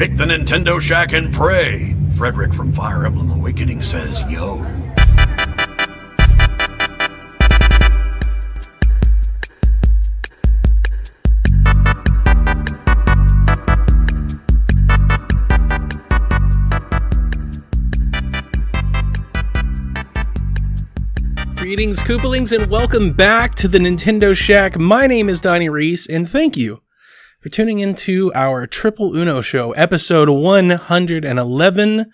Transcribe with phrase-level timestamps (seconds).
[0.00, 1.94] Pick the Nintendo Shack and pray.
[2.16, 4.56] Frederick from Fire Emblem Awakening says, yo.
[21.56, 24.78] Greetings, Koopalings, and welcome back to the Nintendo Shack.
[24.78, 26.80] My name is Donnie Reese, and thank you
[27.40, 32.12] for tuning into our Triple Uno show, episode 111,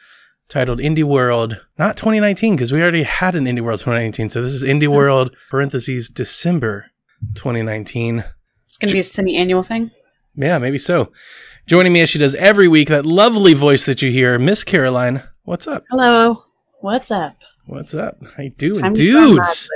[0.49, 1.67] titled Indie World.
[1.77, 5.35] Not 2019, because we already had an Indie World 2019, so this is Indie World,
[5.51, 6.93] parentheses, December
[7.35, 8.23] 2019.
[8.67, 9.91] It's going to be a semi-annual thing.
[10.37, 11.11] Yeah, maybe so.
[11.67, 15.25] Joining me as she does every week, that lovely voice that you hear, Miss Caroline.
[15.43, 15.87] What's up?
[15.91, 16.45] Hello.
[16.83, 17.43] What's up?
[17.67, 18.19] What's up?
[18.37, 19.69] How you doing, I'm dudes?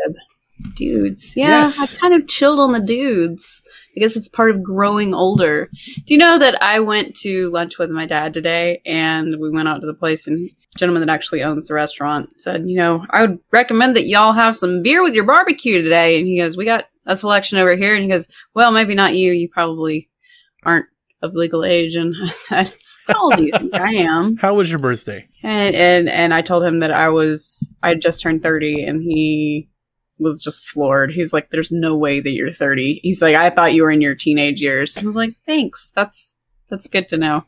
[0.75, 1.37] Dudes.
[1.37, 1.95] Yeah, Yes.
[1.97, 3.63] I kind of chilled on the dudes.
[3.97, 5.69] I guess it's part of growing older.
[6.07, 9.69] Do you know that I went to lunch with my dad today and we went
[9.69, 13.05] out to the place and the gentleman that actually owns the restaurant said, you know,
[13.11, 16.19] I would recommend that y'all have some beer with your barbecue today.
[16.19, 17.95] And he goes, we got a selection over here.
[17.95, 19.33] And he goes, well, maybe not you.
[19.33, 20.09] You probably
[20.63, 20.87] aren't
[21.23, 21.97] of legal age.
[21.97, 22.73] And I said,
[23.09, 24.37] how old do you think I am?
[24.41, 25.27] How was your birthday?
[25.43, 29.69] And and and I told him that I was I just turned thirty, and he
[30.21, 31.13] was just floored.
[31.13, 34.01] He's like, "There's no way that you're 30." He's like, "I thought you were in
[34.01, 35.93] your teenage years." I was like, "Thanks.
[35.95, 36.37] That's
[36.69, 37.45] that's good to know."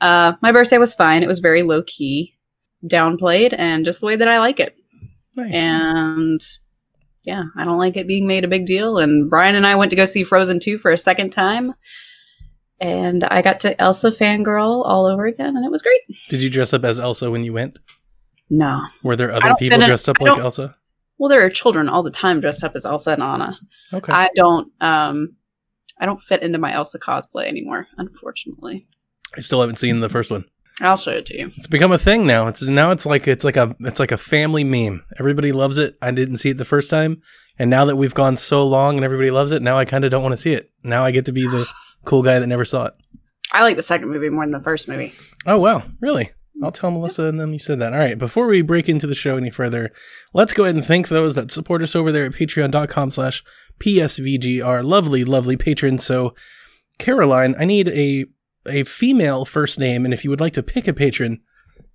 [0.00, 1.22] Uh, my birthday was fine.
[1.22, 2.36] It was very low key,
[2.86, 4.76] downplayed, and just the way that I like it.
[5.36, 5.54] Nice.
[5.54, 6.40] And
[7.24, 8.98] yeah, I don't like it being made a big deal.
[8.98, 11.74] And Brian and I went to go see Frozen 2 for a second time.
[12.80, 16.00] And I got to Elsa fangirl all over again, and it was great.
[16.28, 17.78] Did you dress up as Elsa when you went?
[18.50, 20.76] No, Were there other people dressed up I like Elsa?
[21.18, 23.58] Well, there are children all the time dressed up as Elsa and Anna.
[23.92, 24.12] Okay.
[24.12, 25.36] I don't um
[26.00, 28.86] I don't fit into my Elsa cosplay anymore, unfortunately.
[29.36, 30.44] I still haven't seen the first one.
[30.80, 31.50] I'll show it to you.
[31.56, 32.46] It's become a thing now.
[32.46, 35.04] It's now it's like it's like a it's like a family meme.
[35.18, 35.96] Everybody loves it.
[36.00, 37.20] I didn't see it the first time,
[37.58, 40.10] and now that we've gone so long and everybody loves it, now I kind of
[40.12, 40.70] don't want to see it.
[40.84, 41.66] Now I get to be the
[42.04, 42.94] cool guy that never saw it.
[43.52, 45.14] I like the second movie more than the first movie.
[45.46, 46.30] Oh wow, really?
[46.62, 47.92] I'll tell Melissa and then you said that.
[47.92, 49.92] All right, before we break into the show any further,
[50.34, 53.44] let's go ahead and thank those that support us over there at patreon.com slash
[53.78, 56.04] PSVG, our lovely, lovely patrons.
[56.04, 56.34] So
[56.98, 58.26] Caroline, I need a
[58.66, 61.40] a female first name, and if you would like to pick a patron,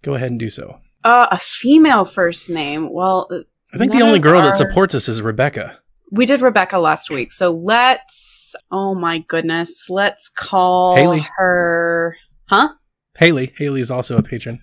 [0.02, 0.78] go ahead and do so.
[1.03, 2.91] Uh a female first name.
[2.91, 3.28] Well,
[3.73, 5.79] I think the only girl that supports us is Rebecca.
[6.12, 7.31] we did Rebecca last week.
[7.31, 11.25] So let's oh my goodness, let's call Haley.
[11.38, 12.16] her
[12.47, 12.69] Huh?
[13.18, 13.53] Haley.
[13.57, 14.62] Haley's also a patron.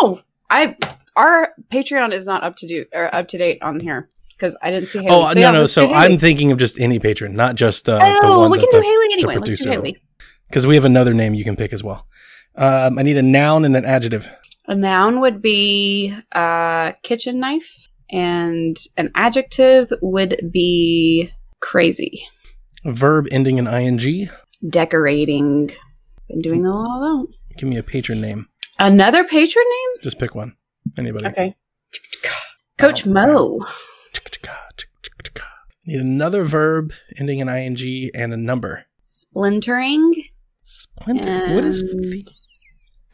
[0.00, 0.76] Oh, I
[1.16, 4.70] our Patreon is not up to do or up to date on here because I
[4.70, 5.10] didn't see Haley.
[5.10, 5.66] Oh, So yeah, no, no.
[5.66, 5.92] So.
[5.92, 8.78] I'm thinking of just any patron, not just uh, the Oh, ones we can do
[8.78, 9.36] the- Haley anyway.
[9.36, 9.70] Let's do.
[9.70, 9.96] Haley.
[10.48, 12.06] Because we have another name you can pick as well.
[12.54, 14.30] Um, I need a noun and an adjective.
[14.66, 22.22] A noun would be a kitchen knife, and an adjective would be crazy.
[22.84, 24.28] A verb ending in ing.
[24.68, 25.70] Decorating.
[26.28, 26.84] Been doing a lot
[27.22, 27.34] of that.
[27.58, 28.46] Give me a patron name.
[28.78, 30.02] Another patron name?
[30.02, 30.56] Just pick one.
[30.96, 31.26] Anybody.
[31.26, 31.56] Okay.
[32.78, 33.66] Coach Mo.
[35.84, 38.84] Need another verb ending in ing and a number.
[39.00, 40.24] Splintering.
[40.62, 41.54] Splintering.
[41.54, 41.82] what is?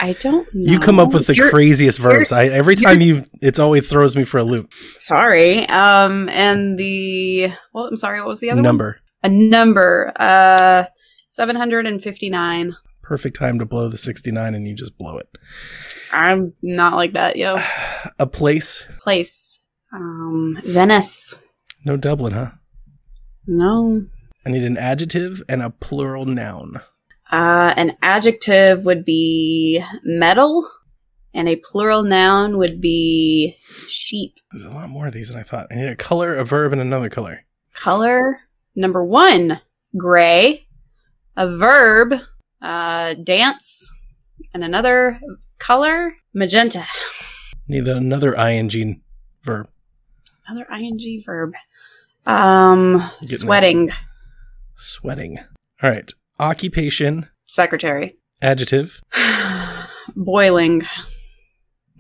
[0.01, 0.73] I don't know.
[0.73, 2.33] You come up with the You're- craziest verbs.
[2.33, 4.73] I every time you, it's always throws me for a loop.
[4.99, 5.69] Sorry.
[5.69, 8.19] Um, and the well, I'm sorry.
[8.19, 8.65] What was the other one?
[8.65, 8.99] Number.
[9.23, 10.13] A number.
[10.17, 10.85] Uh,
[11.29, 12.75] seven hundred and fifty-nine.
[13.05, 15.29] Perfect time to blow the sixty nine, and you just blow it.
[16.11, 17.57] I'm not like that, yo.
[18.19, 18.83] A place.
[18.99, 19.61] Place.
[19.93, 21.35] Um, Venice.
[21.85, 22.53] No Dublin, huh?
[23.47, 24.07] No.
[24.47, 26.81] I need an adjective and a plural noun.
[27.31, 30.67] Uh, an adjective would be metal,
[31.35, 33.57] and a plural noun would be
[33.87, 34.39] sheep.
[34.51, 35.67] There's a lot more of these than I thought.
[35.71, 37.45] I need a color, a verb, and another color.
[37.75, 38.41] Color
[38.75, 39.61] number one,
[39.95, 40.67] gray.
[41.37, 42.15] A verb,
[42.65, 43.93] uh, dance,
[44.55, 45.21] and another
[45.59, 46.85] color, magenta.
[47.69, 49.03] Need another ing
[49.43, 49.69] verb.
[50.49, 51.53] Another ing verb.
[52.27, 53.39] Um, Getting there.
[53.39, 53.91] sweating.
[54.77, 55.39] Sweating.
[55.83, 56.11] All right.
[56.39, 57.29] Occupation.
[57.45, 58.17] Secretary.
[58.43, 59.01] Adjective.
[60.17, 60.83] Boiling.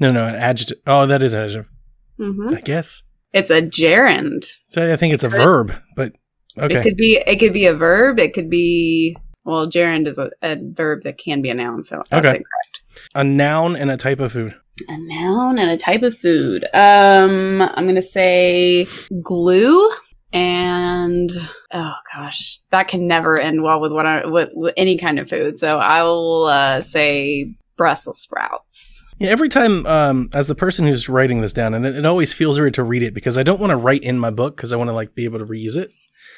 [0.01, 0.79] No, no, an adjective.
[0.87, 1.71] Oh, that is an adjective.
[2.17, 3.03] hmm I guess.
[3.33, 4.47] It's a gerund.
[4.69, 6.15] So I think it's a verb, but
[6.57, 6.79] okay.
[6.79, 8.19] It could be it could be a verb.
[8.21, 12.03] It could be well, gerund is a, a verb that can be a noun, so
[12.11, 12.37] that's Okay.
[12.39, 12.83] incorrect.
[13.15, 14.55] A noun and a type of food.
[14.89, 16.65] A noun and a type of food.
[16.75, 18.87] Um, I'm gonna say
[19.23, 19.91] glue
[20.33, 21.31] and
[21.73, 25.29] oh gosh, that can never end well with what I with, with any kind of
[25.29, 25.59] food.
[25.59, 29.03] So I will uh, say Brussels sprouts.
[29.19, 32.33] Yeah, every time, um, as the person who's writing this down, and it, it always
[32.33, 34.73] feels weird to read it because I don't want to write in my book because
[34.73, 35.93] I want to like be able to reuse it.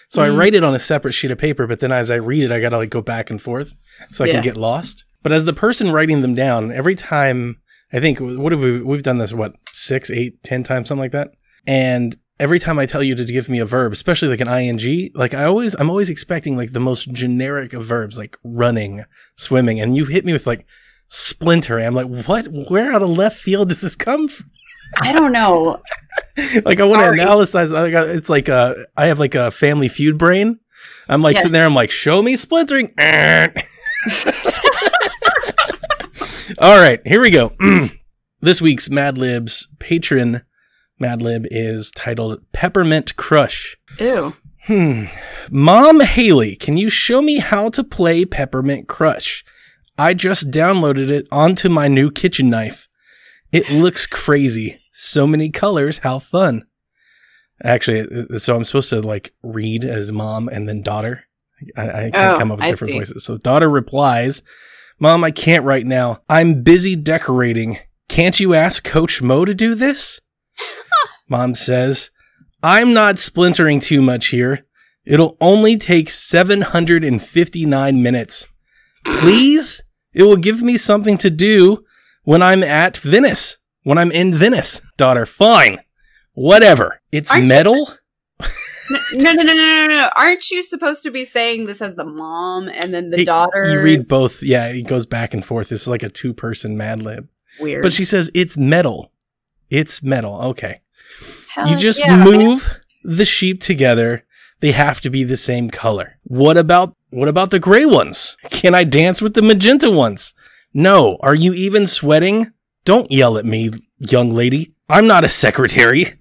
[0.09, 0.39] So I Mhm.
[0.39, 2.61] write it on a separate sheet of paper, but then as I read it, I
[2.61, 3.75] gotta like go back and forth
[4.13, 4.35] so I Yeah.
[4.35, 5.05] can get lost.
[5.23, 7.57] But as the person writing them down, every time
[7.93, 11.13] I think what have we we've done this what six, eight, ten times, something like
[11.13, 11.31] that,
[11.67, 15.11] and every time I tell you to give me a verb, especially like an ing,
[15.15, 19.05] like I always I'm always expecting like the most generic of verbs, like running,
[19.37, 20.67] swimming, and you hit me with like
[21.09, 21.79] splinter.
[21.79, 22.47] I'm like, what?
[22.69, 24.47] Where out of left field does this come from?
[25.01, 25.83] I don't know.
[26.65, 27.55] like I want to analyze.
[27.55, 30.59] Like it's like uh, I have like a Family Feud brain.
[31.09, 31.41] I'm like Yeah.
[31.43, 31.67] sitting there.
[31.67, 32.93] I'm like, show me splintering.
[36.59, 37.53] All right, here we go.
[38.41, 40.43] this week's Mad Libs patron
[40.99, 43.77] Mad Lib is titled Peppermint Crush.
[43.99, 44.35] Ew.
[44.65, 45.05] Hmm.
[45.51, 49.45] Mom Haley, can you show me how to play Peppermint Crush?
[49.99, 52.89] I just downloaded it onto my new kitchen knife.
[53.53, 54.81] It looks crazy.
[54.93, 55.99] So many colors.
[55.99, 56.67] How fun.
[57.63, 61.25] Actually, so I'm supposed to like read as mom and then daughter.
[61.77, 62.99] I, I can't Oh, come up with I different see.
[62.99, 63.25] voices.
[63.25, 64.43] So daughter replies,
[64.99, 66.21] Mom, I can't right now.
[66.29, 67.79] I'm busy decorating.
[68.09, 70.21] Can't you ask Coach Mo to do this?
[71.29, 72.11] Mom says,
[72.63, 74.67] I'm not splintering too much here.
[75.07, 78.47] It'll only take 759 minutes.
[79.05, 79.83] Please?
[80.13, 81.85] It will give me something to do
[82.27, 83.57] when I'm at Venice.
[83.85, 84.83] When I'm in Venice.
[84.99, 85.79] Daughter, fine.
[86.35, 87.01] Whatever.
[87.13, 87.89] It's Aren't metal.
[89.15, 90.11] No, no, no, no, no, no.
[90.17, 93.73] Aren't you supposed to be saying this as the mom and then the daughter?
[93.73, 94.43] You read both.
[94.43, 95.73] Yeah, it goes back and forth.
[95.73, 97.29] Is like a two person Mad Lib.
[97.59, 97.83] Weird.
[97.83, 99.13] But she says it's metal.
[99.71, 100.41] It's metal.
[100.43, 100.83] Okay.
[101.51, 104.25] Hell You just yeah, move the sheep together.
[104.61, 106.19] They have to be the same color.
[106.25, 108.37] What about what about the gray ones?
[108.51, 110.33] Can I dance with the magenta ones?
[110.75, 111.17] No.
[111.21, 112.53] Are you even sweating?
[112.85, 114.75] Don't yell at me, young lady.
[114.89, 116.13] I'm not a secretary,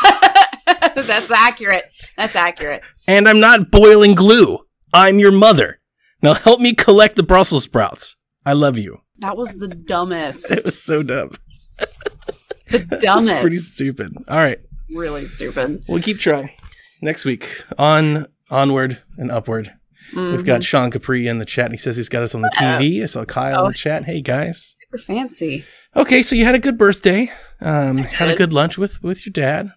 [0.94, 1.84] That's accurate.
[2.16, 2.82] That's accurate.
[3.08, 4.58] and I'm not boiling glue.
[4.92, 5.80] I'm your mother.
[6.22, 8.16] Now help me collect the Brussels sprouts.
[8.46, 8.98] I love you.
[9.18, 10.50] That was the dumbest.
[10.56, 11.32] It was so dumb.
[12.68, 13.40] the dumbest.
[13.40, 14.12] pretty stupid.
[14.28, 14.58] All right.
[14.94, 15.82] really stupid.
[15.88, 16.50] We'll keep trying.
[17.02, 19.72] Next week, on onward and upward.
[20.14, 21.66] We've got Sean Capri in the chat.
[21.66, 23.02] And he says he's got us on the TV.
[23.02, 23.66] I saw Kyle Oh.
[23.66, 24.04] in the chat.
[24.04, 24.76] Hey guys.
[24.80, 25.64] super fancy.
[25.96, 27.30] Okay, so you had a good birthday.
[27.60, 29.70] Um, had a good lunch with with your dad.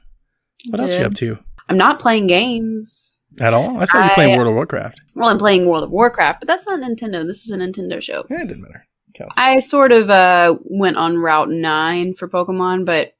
[0.69, 1.37] What else you up to
[1.69, 3.19] I'm not playing games.
[3.39, 3.77] at all?
[3.79, 5.01] I saw you playing World of Warcraft.
[5.15, 7.25] Well, I'm playing World of Warcraft, but that's not Nintendo.
[7.25, 8.25] This is a Nintendo show.
[8.29, 8.85] Yeah, it didn't matter.
[9.15, 9.33] Counts.
[9.37, 13.13] I sort of uh, went on Route 9 for Pokemon, but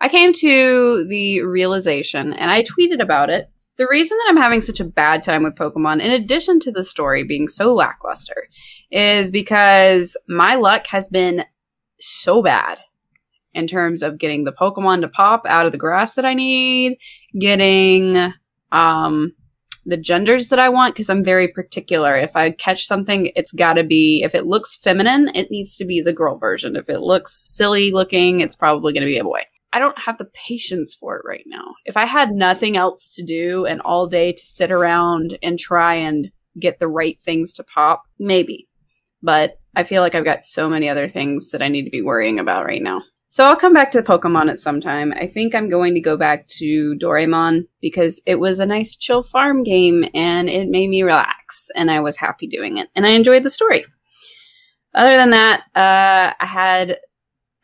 [0.00, 3.48] I came to the realization, and I tweeted about it.
[3.78, 6.82] The reason that I'm having such a bad time with Pokemon, in addition to the
[6.82, 8.48] story being so lackluster,
[8.90, 11.44] is because my luck has been
[12.00, 12.80] so bad
[13.54, 16.98] in terms of getting the Pokemon to pop out of the grass that I need,
[17.38, 18.32] getting
[18.72, 19.32] um,
[19.86, 22.16] the genders that I want because I'm very particular.
[22.16, 25.84] If I catch something, it's got to be, if it looks feminine, it needs to
[25.84, 26.74] be the girl version.
[26.74, 29.42] If it looks silly looking, it's probably going to be a boy.
[29.72, 31.74] I don't have the patience for it right now.
[31.84, 35.94] If I had nothing else to do and all day to sit around and try
[35.94, 38.68] and get the right things to pop, maybe.
[39.22, 42.02] But I feel like I've got so many other things that I need to be
[42.02, 43.02] worrying about right now.
[43.30, 45.12] So I'll come back to Pokemon at some time.
[45.14, 49.22] I think I'm going to go back to Doraemon because it was a nice chill
[49.22, 53.10] farm game and it made me relax and I was happy doing it and I
[53.10, 53.84] enjoyed the story.
[54.94, 56.98] Other than that, uh, I had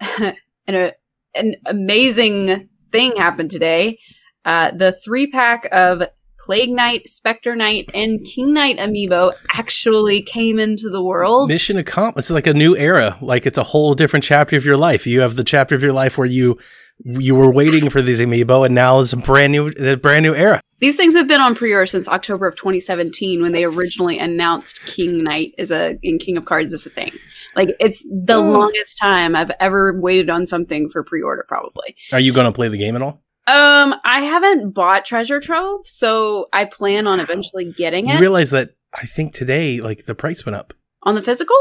[0.66, 0.92] an,
[1.34, 3.98] an amazing thing happened today.
[4.44, 6.02] Uh, the three pack of
[6.44, 11.48] Plague Knight, Spectre Knight, and King Knight amiibo actually came into the world.
[11.48, 12.26] Mission accomplished.
[12.26, 13.16] It's like a new era.
[13.22, 15.06] Like it's a whole different chapter of your life.
[15.06, 16.58] You have the chapter of your life where you
[17.02, 20.34] you were waiting for these amiibo, and now it's a brand new a brand new
[20.34, 20.60] era.
[20.80, 25.24] These things have been on pre-order since October of 2017 when they originally announced King
[25.24, 27.12] Knight as a in King of Cards as a thing.
[27.56, 28.50] Like it's the Oh.
[28.50, 31.96] longest time I've ever waited on something for pre-order probably.
[32.12, 33.22] Are you going to play the game at all?
[33.46, 38.14] Um I haven't bought Treasure Trove, so I plan on eventually getting it.
[38.14, 40.72] You realize that I think today, like the price went up.
[41.02, 41.56] on the physical.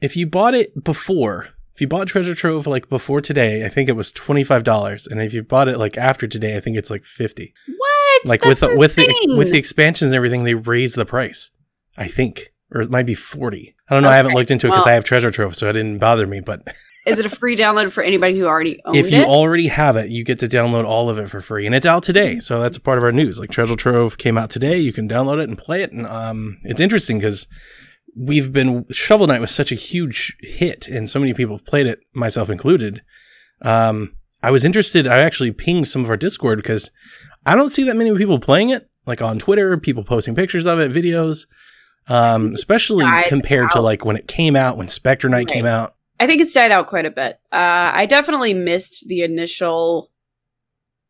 [0.00, 3.88] If you bought it before, if you bought Treasure Trove like before today, I think
[3.90, 6.76] it was twenty five dollars, and if you bought it like after today, I think
[6.78, 7.52] it's like fifty.
[7.66, 8.28] What?
[8.28, 11.50] Like That's with the, with the with the expansions and everything, they raised the price.
[11.98, 13.74] I think, or it might be forty.
[13.88, 14.10] I don't know.
[14.10, 16.26] I haven't looked into it because well- I have Treasure Trove, so it didn't bother
[16.26, 16.40] me.
[16.40, 16.62] But
[17.06, 19.06] Is it a free download for anybody who already owned it?
[19.06, 19.28] if you it?
[19.28, 22.02] already have it, you get to download all of it for free, and it's out
[22.02, 22.40] today.
[22.40, 23.38] So that's a part of our news.
[23.38, 26.58] Like Treasure Trove came out today, you can download it and play it, and um,
[26.64, 27.46] it's interesting because
[28.16, 31.86] we've been Shovel Knight was such a huge hit, and so many people have played
[31.86, 33.02] it, myself included.
[33.62, 35.06] Um, I was interested.
[35.06, 36.90] I actually pinged some of our Discord because
[37.44, 40.80] I don't see that many people playing it, like on Twitter, people posting pictures of
[40.80, 41.46] it, videos.
[42.08, 45.94] Um, especially compared to like when it came out, when Spectre Knight came out.
[46.20, 47.38] I think it's died out quite a bit.
[47.52, 50.10] Uh, I definitely missed the initial.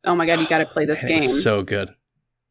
[0.04, 1.22] Oh my god, you got to play this It game.
[1.22, 1.90] so good.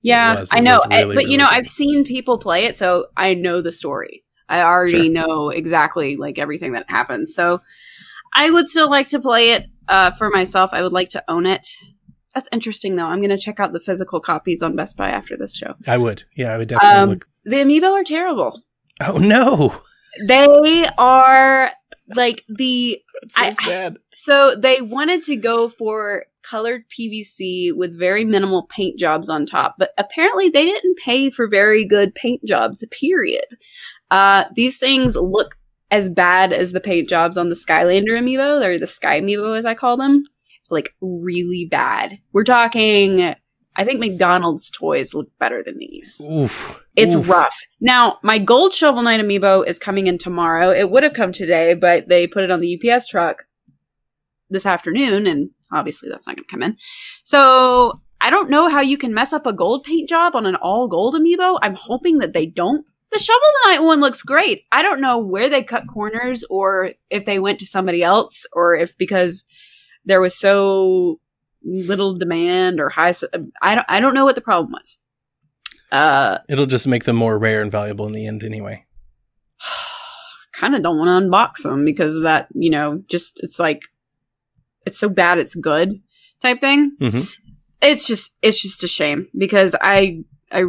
[0.01, 0.49] yeah, was.
[0.51, 1.55] I know, I- really, but you know, good.
[1.55, 4.23] I've seen people play it, so I know the story.
[4.47, 5.09] I already Sure.
[5.09, 7.33] know exactly like everything that happens.
[7.33, 7.61] So
[8.33, 10.69] I would still like to play it uh, for myself.
[10.73, 11.67] I would like to own it.
[12.35, 13.05] That's interesting, though.
[13.05, 15.73] I'm going to check out the physical copies on Best Buy after this show.
[15.87, 16.25] I would.
[16.35, 17.27] Yeah, I would definitely Um, look.
[17.45, 18.61] The amiibo are terrible.
[19.01, 19.79] Oh no!
[20.27, 21.71] They are
[22.15, 22.99] like the
[23.35, 23.97] That's so I- sad.
[24.13, 29.75] So they wanted to go for colored PVC with very minimal paint jobs on top,
[29.79, 33.45] but apparently they didn't pay for very good paint jobs, period.
[34.11, 35.55] Uh, these things look
[35.91, 39.65] as bad as the paint jobs on the Skylander amiibo, or the Sky amiibo as
[39.65, 40.23] I call them.
[40.69, 42.19] Like really bad.
[42.31, 43.35] We're talking
[43.75, 46.21] I think McDonald's toys look better than these.
[46.31, 46.81] Oof.
[46.95, 47.29] It's Oof.
[47.29, 47.55] rough.
[47.81, 50.69] Now, my gold Shovel Knight amiibo is coming in tomorrow.
[50.69, 53.45] It would have come today, but they put it on the UPS truck
[54.49, 56.77] this afternoon, and obviously that's not going to come in.
[57.23, 60.55] So I don't know how you can mess up a gold paint job on an
[60.55, 61.59] all gold amiibo.
[61.61, 62.85] I'm hoping that they don't.
[63.11, 64.63] The Shovel Knight one looks great.
[64.71, 68.75] I don't know where they cut corners or if they went to somebody else or
[68.75, 69.45] if because
[70.05, 71.19] there was so
[71.65, 73.11] little demand or high.
[73.61, 73.85] I don't.
[73.89, 74.97] I don't know what the problem was.
[75.91, 78.85] Uh, It'll just make them more rare and valuable in the end, anyway.
[80.53, 83.83] kind of don't want to unbox them because of that, you know, just it's like
[84.85, 86.01] it's so bad it's good
[86.41, 86.95] type thing.
[87.01, 87.37] Mhm.
[87.81, 90.63] It's just it's just a shame because I I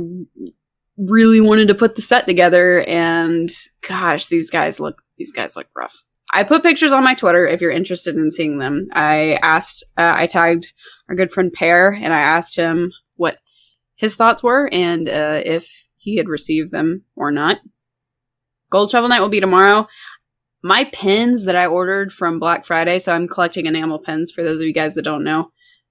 [0.97, 3.51] really wanted to put the set together and
[3.87, 6.05] gosh, these guys look these guys look rough.
[6.33, 8.89] I put pictures on my Twitter if you're interested in seeing them.
[8.93, 10.73] I asked uh, I tagged
[11.09, 13.39] our good friend Pear and I asked him what
[13.95, 17.59] his thoughts were and uh, if he had received them or not.
[18.71, 19.87] Gold Shovel Knight will be tomorrow.
[20.63, 24.61] My pins that I ordered from Black Friday, so I'm collecting enamel pins for those
[24.61, 25.49] of you guys that don't know.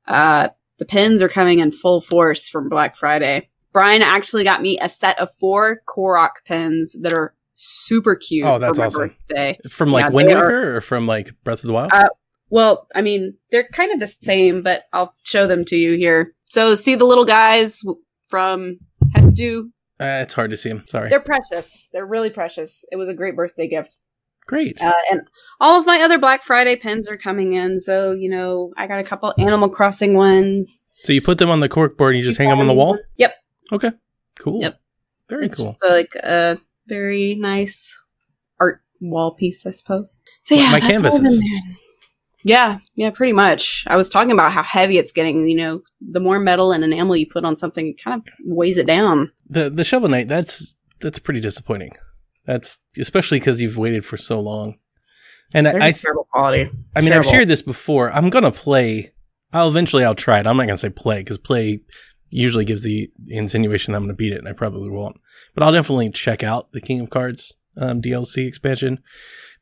[0.07, 3.49] Uh, the pins are coming in full force from Black Friday.
[3.71, 8.59] Brian actually got me a set of four Korok pins that are super cute Oh,
[8.59, 9.07] that's for my awesome.
[9.07, 9.57] birthday.
[9.69, 11.91] From like Yeah, Wind they are- or from like Breath of the Wild?
[11.93, 12.09] Uh,
[12.49, 16.33] Well, I mean, they're kind of the same, but I'll show them to you here.
[16.43, 17.81] So, see the little guys
[18.27, 18.77] from
[19.15, 19.71] Hestu?
[19.99, 20.83] Uh, it's hard to see them.
[20.87, 21.09] Sorry.
[21.09, 21.89] They're precious.
[21.91, 22.85] They're really precious.
[22.91, 23.97] It was a great birthday gift.
[24.45, 24.79] Great.
[24.81, 25.21] Uh, and
[25.59, 27.79] all of my other Black Friday pins are coming in.
[27.79, 30.83] So, you know, I got a couple Animal Crossing ones.
[31.03, 32.73] so you put them on the cork board and you just hang them on the
[32.73, 32.99] wall?
[33.17, 33.33] Yep.
[33.71, 33.91] Okay.
[34.39, 34.61] Cool.
[34.61, 34.79] Yep.
[35.29, 35.65] Very it's cool.
[35.67, 37.97] just uh, like a very nice
[38.59, 40.19] art wall piece, I suppose.
[40.43, 41.43] So yeah, My that's all canvases.
[42.45, 43.83] Yeah, yeah, pretty much.
[43.87, 45.47] I was talking about how heavy it's getting.
[45.47, 48.77] You know, the more metal and enamel you put on something, it kind of weighs
[48.77, 49.31] it down.
[49.49, 51.93] The the Shovel Knight, that's that's pretty disappointing.
[52.45, 54.77] That's especially because you've waited for so long.
[55.55, 56.69] And They're I, I, just terrible quality.
[56.95, 58.11] I mean, I've shared this before.
[58.11, 59.13] I'm gonna play.
[59.51, 60.03] I'll eventually.
[60.03, 60.45] I'll try it.
[60.45, 61.81] I'm not gonna say play because play
[62.35, 65.19] usually gives the insinuation that I'm gonna beat it, and I probably won't.
[65.53, 68.99] But I'll definitely check out the King of Cards um, DLC expansion.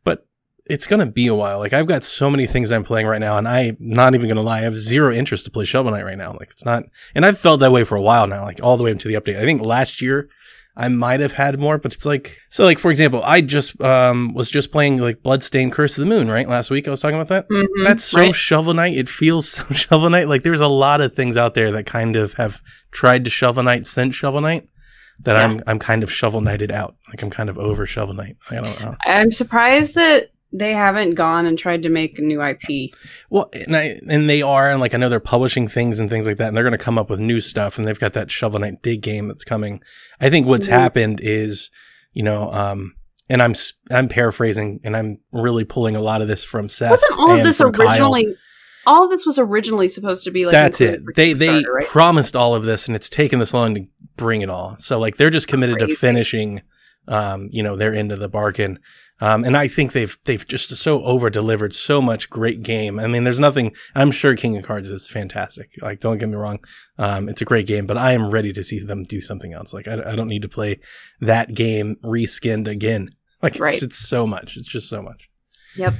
[0.03, 0.25] But
[0.65, 1.59] it's gonna be a while.
[1.59, 4.41] Like I've got so many things I'm playing right now, and I'm not even gonna
[4.41, 4.59] lie.
[4.59, 6.33] I have zero interest to play Shovel Knight right now.
[6.33, 8.43] Like it's not, and I've felt that way for a while now.
[8.43, 9.37] Like all the way up to the update.
[9.37, 10.29] I think last year
[10.75, 12.63] I might have had more, but it's like so.
[12.65, 16.29] Like for example, I just um was just playing like Bloodstained Curse of the Moon
[16.31, 16.87] right last week.
[16.87, 17.47] I was talking about that.
[17.49, 18.33] Mhm, That's so right?
[18.35, 18.97] Shovel Knight.
[18.97, 20.27] It feels so Shovel Knight.
[20.27, 22.59] Like there's a lot of things out there that kind of have
[22.91, 24.67] tried to Shovel Knight since Shovel Knight
[25.19, 25.43] that Yeah.
[25.45, 26.95] I'm I'm kind of Shovel Knighted out.
[27.09, 28.37] Like I'm kind of over Shovel Knight.
[28.49, 28.95] I don't know.
[29.05, 32.91] I'm surprised that they haven't gone and tried to make a new IP.
[33.29, 36.27] Well, and I and they are, and like I know they're publishing things and things
[36.27, 38.31] like that, and they're going to come up with new stuff, and they've got that
[38.31, 39.81] Shovel Knight Dig game that's coming.
[40.22, 40.72] I think what's Mhm.
[40.72, 41.69] happened is,
[42.13, 42.93] you know, um,
[43.29, 43.53] and I'm
[43.89, 46.91] I'm paraphrasing, and I'm really pulling a lot of this from Seth.
[46.91, 48.13] Wasn't all of this from Kyle.
[48.86, 51.01] All of this was originally supposed to be like That's it.
[51.15, 51.86] They they right?
[51.88, 53.86] promised all of this, and it's taken this long to
[54.17, 54.75] bring it all.
[54.79, 56.62] So like they're just committed to finishing,
[57.07, 58.79] um, you know, their end of the bargain.
[59.22, 63.00] Um, and I think they've they've just so over delivered so much great game.
[63.00, 63.74] I mean, there's nothing.
[63.96, 65.70] I'm sure King of Cards is fantastic.
[65.82, 66.60] Like, don't get me wrong,
[66.98, 67.86] um, it's a great game.
[67.86, 69.72] But I am ready to see them do something else.
[69.74, 70.79] Like, I, I don't need to play
[71.22, 73.10] that game reskinned again.
[73.43, 73.74] Like, Right.
[73.74, 74.55] it's, it's so much.
[74.55, 75.27] It's just so much.
[75.75, 75.96] Yep.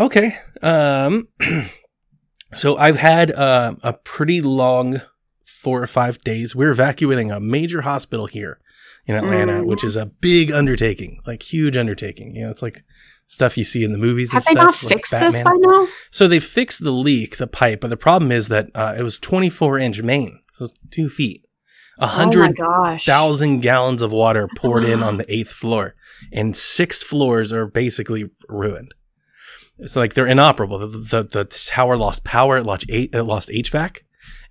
[0.00, 0.36] Okay.
[0.62, 1.28] Um,
[2.52, 5.00] so I've had uh, a pretty long
[5.66, 6.54] four or five days.
[6.54, 8.54] We're evacuating a major hospital here
[9.08, 9.66] in Atlanta, Mhm.
[9.66, 12.28] which is a big undertaking, like huge undertaking.
[12.36, 12.84] You know, it's like
[13.26, 14.30] stuff you see in the movies.
[14.32, 15.88] Have they and not like fixed this by now?
[16.12, 19.18] So they fixed the leak, the pipe, but the problem is that uh, it was
[19.18, 21.40] 24 inch main, so it's two feet.
[21.98, 23.04] A Oh hundred gosh.
[23.04, 25.94] thousand gallons of water poured in on the eighth floor,
[26.32, 28.92] and six floors are basically ruined.
[29.78, 30.78] It's like they're inoperable.
[30.78, 31.44] The, the, the
[31.74, 32.58] tower lost power.
[32.58, 34.02] It lost, eight, it lost HVAC.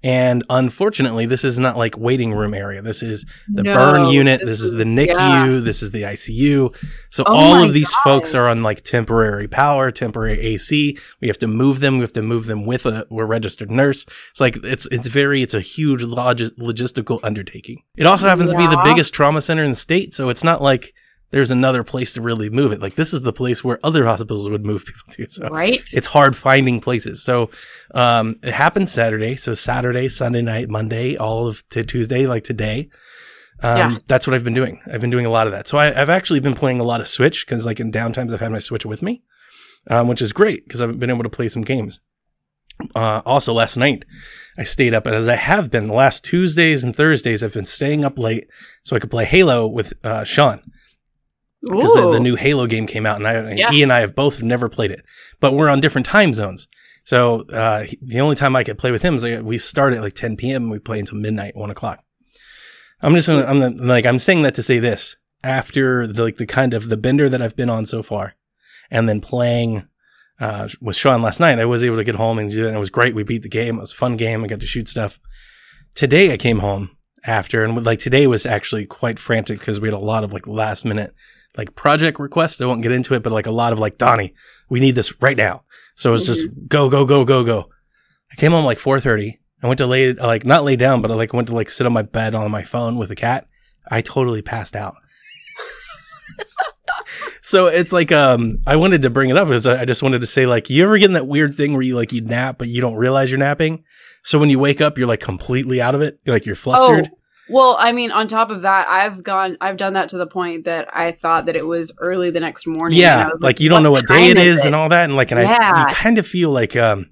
[0.03, 2.81] And unfortunately, this is not like waiting room area.
[2.81, 4.41] This is the No, burn unit.
[4.45, 5.15] This, is, the NICU.
[5.15, 5.59] yeah.
[5.63, 6.75] This is the ICU.
[7.09, 10.97] So Oh all of these folks are on like temporary power, temporary AC.
[11.21, 11.95] We have to move them.
[11.95, 14.05] We have to move them with a, we're registered nurse.
[14.29, 17.81] It's like, it's, it's very, it's a huge log- logistical undertaking.
[17.97, 20.13] It also happens to be the biggest trauma center in the state.
[20.13, 20.93] So it's not like
[21.35, 22.81] there's another place to really move it.
[22.81, 25.27] Like this is the place where other hospitals would move people to.
[25.27, 25.81] So right?
[25.91, 27.21] it's hard finding places.
[27.21, 27.49] So
[27.93, 29.35] um, it happened Saturday.
[29.35, 32.89] So Saturday, Sunday night, Monday, all of t- Tuesday, like today.
[33.61, 33.97] Um, Yeah.
[34.07, 34.79] That's what I've been doing.
[34.89, 35.67] I've been doing a lot of that.
[35.67, 38.39] So I, I've actually been playing a lot of Switch because, like, in downtimes, I've
[38.39, 39.21] had my Switch with me,
[39.89, 41.99] um, which is great because I've been able to play some games.
[42.95, 44.05] Uh, also, last night,
[44.57, 48.05] I stayed up, as I have been the last Tuesdays and Thursdays, I've been staying
[48.05, 48.47] up late
[48.83, 50.61] so I could play Halo with uh, Sean
[51.69, 53.71] because the, the new Halo game came out, and I, Yeah.
[53.71, 55.03] he and I have both never played it,
[55.39, 56.67] but we're on different time zones.
[57.03, 59.93] So uh, he- the only time I could play with him is like we start
[59.93, 60.63] at like 10 p.m.
[60.63, 62.03] and we play until midnight, one o'clock.
[63.01, 66.37] I'm just gonna, I'm gonna, like I'm saying that to say this after the like
[66.37, 68.35] the kind of the bender that I've been on so far,
[68.89, 69.87] and then playing
[70.39, 72.67] uh, with Sean last night, I was able to get home and do that.
[72.69, 73.13] And it was great.
[73.15, 73.77] We beat the game.
[73.77, 74.43] It was a fun game.
[74.43, 75.19] I got to shoot stuff.
[75.93, 79.93] Today I came home after, and like today was actually quite frantic because we had
[79.95, 81.13] a lot of like last minute
[81.57, 82.61] like project requests.
[82.61, 84.33] I won't get into it, but like a lot of like Donnie,
[84.69, 85.63] we need this right now.
[85.95, 87.69] So it was just go, go, go, go, go.
[88.31, 89.39] I came home like 4:30.
[89.63, 91.87] I went to lay like not lay down, but I like went to like sit
[91.87, 93.47] on my bed on my phone with a cat.
[93.89, 94.95] I totally passed out.
[97.41, 100.21] so it's like um I wanted to bring it up because I I just wanted
[100.21, 102.57] to say like you ever get in that weird thing where you like you nap
[102.57, 103.83] but you don't realize you're napping.
[104.23, 106.19] So when you wake up, you're like completely out of it.
[106.25, 107.09] You're like you're flustered.
[107.11, 107.17] Oh,
[107.49, 110.65] well, I mean, on top of that, I've gone, I've done that to the point
[110.65, 112.97] that I thought that it was early the next morning.
[112.99, 115.31] yeah, was like you don't know what day it is and all that, and like
[115.31, 117.07] and I you kind of feel like um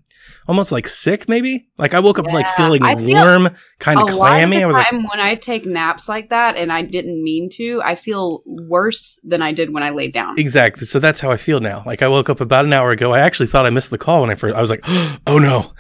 [0.48, 1.68] almost like sick maybe.
[1.78, 4.64] Like I woke up like feeling feel- warm, kind of clammy.
[4.64, 7.96] I was like, when I take naps like that, and I didn't mean to, I
[7.96, 10.38] feel worse than I did when I laid down.
[10.38, 10.86] Exactly.
[10.86, 11.84] So that's how I feel now.
[11.86, 13.14] Like I woke up about an hour ago.
[13.14, 14.56] I actually thought I missed the call when I first.
[14.56, 14.84] I was like,
[15.28, 15.74] "Oh no!"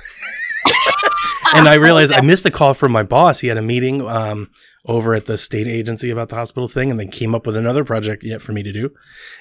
[1.53, 3.39] And I realized I missed a call from my boss.
[3.39, 4.49] He had a meeting um,
[4.85, 7.83] over at the state agency about the hospital thing, and then came up with another
[7.83, 8.89] project yet for me to do.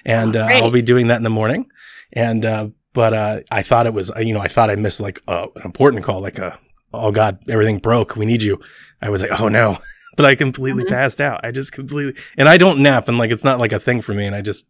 [0.05, 1.67] And uh, I'll be doing that in the morning.
[2.13, 5.23] And uh, but uh, I thought it was, you know, I thought I missed like
[5.27, 6.59] uh, an important call, like a,
[6.93, 8.17] oh god, everything broke.
[8.17, 8.61] We need you.
[9.01, 9.79] I was like, oh no.
[10.15, 10.91] But I completely Mhm.
[10.91, 11.41] passed out.
[11.43, 14.13] I just completely, and I don't nap, and like it's not like a thing for
[14.13, 14.27] me.
[14.27, 14.67] And I just,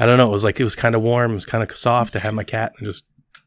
[0.00, 0.26] I don't know.
[0.26, 1.30] It was like it was kind of warm.
[1.30, 2.16] It was kind of soft.
[2.16, 3.04] I had my cat and just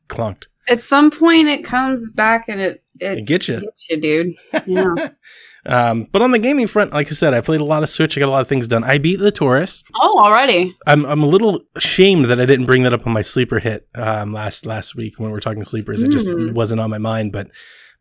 [0.08, 0.46] clunked.
[0.68, 3.62] At some point, it comes back and it It it gets you.
[3.62, 4.36] gets you, dude.
[4.66, 5.10] Yeah.
[5.66, 8.18] Um, but on the gaming front, like I said, I played a lot of Switch.
[8.18, 8.86] I got a lot of things done.
[8.86, 9.84] I beat the Touryst.
[10.00, 10.74] oh, already.
[10.86, 13.86] I'm I'm a little ashamed that I didn't bring that up on my sleeper hit
[13.94, 16.02] um, last last week when we were talking sleepers.
[16.04, 16.54] It just Mm.
[16.54, 17.34] wasn't on my mind.
[17.34, 17.50] But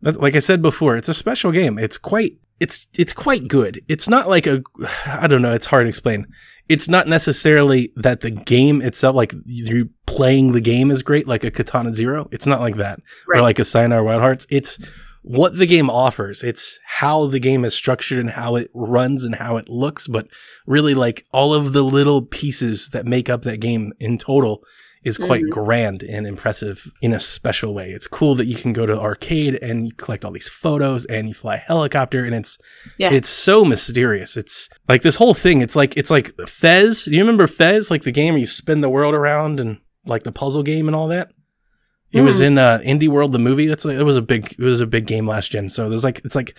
[0.02, 1.76] that- like I said before, it's a special game.
[1.76, 3.80] It's quite it's it's quite good.
[3.88, 4.62] It's not like a
[5.06, 5.52] I don't know.
[5.52, 6.26] It's hard to explain.
[6.68, 11.44] It's not necessarily that the game itself, like you playing the game, is great, like
[11.44, 12.28] a Katana Zero.
[12.32, 13.38] It's not like that, Right.
[13.38, 14.46] or like a Sayonara Wild Hearts.
[14.50, 14.78] It's
[15.22, 16.42] what the game offers.
[16.42, 20.28] It's how the game is structured and how it runs and how it looks, but
[20.66, 24.62] really like all of the little pieces that make up that game in total
[25.06, 25.50] is quite Mhm.
[25.50, 27.90] grand and impressive in a special way.
[27.92, 31.04] It's cool that you can go to the arcade and you collect all these photos
[31.06, 32.58] and you fly a helicopter and it's
[32.98, 33.12] Yeah.
[33.12, 34.36] it's so mysterious.
[34.36, 35.62] It's like this whole thing.
[35.62, 37.04] It's like it's like Fez.
[37.04, 37.90] Do you remember Fez?
[37.90, 40.94] Like the game where you spin the world around and like the puzzle game and
[40.94, 41.30] all that.
[42.12, 42.46] It was Mm.
[42.46, 43.66] in uh, Indie World, the movie.
[43.66, 45.70] That's like, it was a big it was a big game last gen.
[45.70, 46.54] So there's like it's like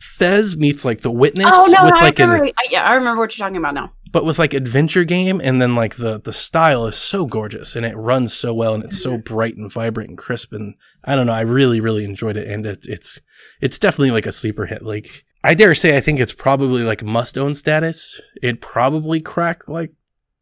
[0.00, 2.94] Fez meets like the Witness oh no, with I, like an I, I, yeah, I
[2.94, 3.92] remember what you're talking about now.
[4.12, 7.84] But with like adventure game and then like the the style is so gorgeous and
[7.84, 9.34] it runs so well and it's so mm-hmm.
[9.34, 12.64] bright and vibrant and crisp and I don't know I really really enjoyed it and
[12.66, 13.20] it, it's
[13.60, 14.82] it's definitely like a sleeper hit.
[14.82, 18.20] Like I dare say I think it's probably like must own status.
[18.42, 19.92] It probably cracked like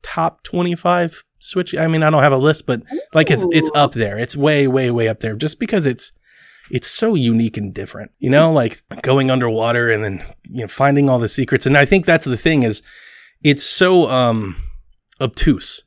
[0.02, 1.74] top 25 switch.
[1.74, 2.82] I mean I don't have a list but
[3.14, 4.18] like it's it's up there.
[4.18, 6.12] It's way way way up there just because it's
[6.72, 8.52] it's so unique and different you know?
[8.52, 12.24] Like going underwater and then you know finding all the secrets and I think that's
[12.24, 12.82] the thing is
[13.42, 14.56] it's so um
[15.20, 15.82] obtuse.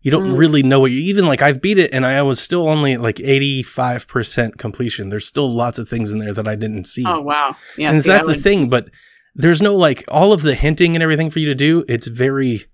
[0.00, 0.38] You don't Mm.
[0.38, 3.00] really know what you even like I've beat it and I was still only at
[3.00, 5.08] like 85% completion.
[5.10, 7.04] There's still lots of things in there that I didn't see.
[7.06, 7.90] Oh wow, yeah.
[7.90, 8.88] and see, that's I the would- thing, but
[9.34, 11.84] there's no like all of the hinting and everything for you to do.
[11.88, 12.64] It's very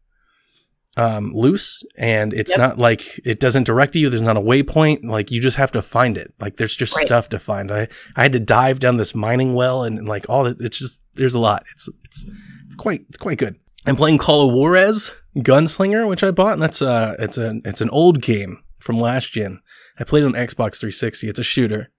[0.97, 2.59] um, loose and it's Yep.
[2.59, 4.09] not like it doesn't direct you.
[4.11, 5.03] There's not a waypoint.
[5.05, 6.33] Like you just have to find it.
[6.39, 7.05] Like there's just Right.
[7.07, 7.73] stuff to find.
[7.73, 10.61] I, I had to dive down this mining well and, and, like all that.
[10.61, 11.65] It's just, there's a lot.
[11.73, 12.25] It's, it's,
[12.67, 13.57] it's quite, it's quite good.
[13.87, 16.55] I'm playing Call of Juarez Gunslinger, which I bought.
[16.55, 19.61] And that's, uh, it's a, it's an old game from last gen.
[19.99, 21.29] I played on Xbox 360.
[21.29, 21.91] It's a shooter.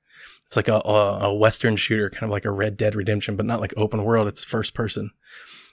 [0.46, 3.46] It's like a, a, a Western shooter, kind of like a Red Dead Redemption, but
[3.46, 4.28] not like open world.
[4.28, 5.12] It's first person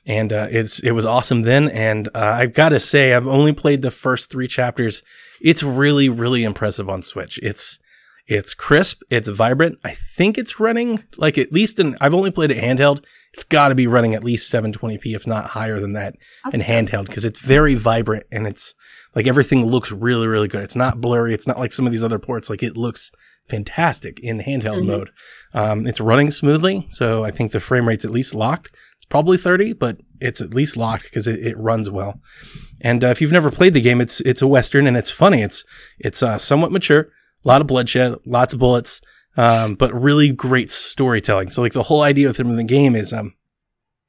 [0.07, 1.69] and uh, it's it was awesome then.
[1.69, 5.03] And uh, I've got to say, I've only played the first three chapters.
[5.41, 7.39] It's really really impressive on Switch.
[7.43, 7.79] It's
[8.27, 9.79] it's crisp, it's vibrant.
[9.85, 11.97] I think it's running like at least in.
[12.01, 13.03] I've only played it handheld.
[13.35, 16.15] It's got to be running at least 720p, if not higher than that,
[16.53, 18.75] in handheld because it's very vibrant and it's
[19.15, 20.63] like everything looks really really good.
[20.63, 21.33] It's not blurry.
[21.35, 22.49] It's not like some of these other ports.
[22.51, 23.11] Like it looks
[23.49, 24.87] fantastic in handheld Mhm.
[24.87, 25.11] mode.
[25.53, 28.71] Um, it's running smoothly, so I think the frame rate's at least locked.
[28.97, 32.21] It's probably 30, but it's at least locked because it, it runs well.
[32.81, 35.43] And uh, if you've never played the game, it's it's a western and it's funny.
[35.43, 35.65] It's
[35.99, 37.09] it's uh, somewhat mature,
[37.45, 39.01] a lot of bloodshed, lots of bullets,
[39.37, 41.51] um, but really great storytelling.
[41.51, 43.35] So like the whole idea with him in the game is um,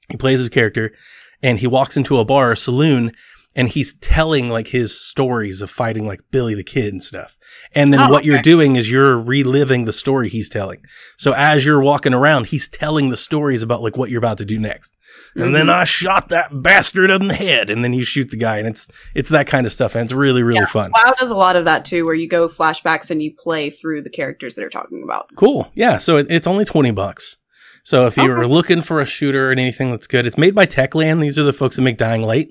[0.09, 0.93] he plays his character
[1.41, 3.11] and he walks into a bar or saloon
[3.55, 7.37] and he's telling like his stories of fighting like Billy the Kid and stuff.
[7.75, 10.83] And then Oh, what you're doing is you're reliving the story he's telling.
[11.17, 14.45] So as you're walking around, he's telling the stories about like what you're about to
[14.45, 14.95] do next.
[15.35, 15.73] And then Mhm.
[15.73, 18.87] I shot that bastard in the head, and then you shoot the guy, and it's
[19.13, 20.65] it's that kind of stuff, and it's really really Yeah.
[20.65, 20.91] fun.
[20.91, 24.01] WoW does a lot of that too, where you go flashbacks and you play through
[24.01, 25.27] the characters that are talking about.
[25.35, 25.99] Cool, yeah.
[25.99, 27.37] So it, it's only twenty bucks.
[27.83, 28.51] So if you're Okay.
[28.51, 31.21] looking for a shooter and anything that's good, it's made by Techland.
[31.21, 32.47] These are the folks that make Dying Light,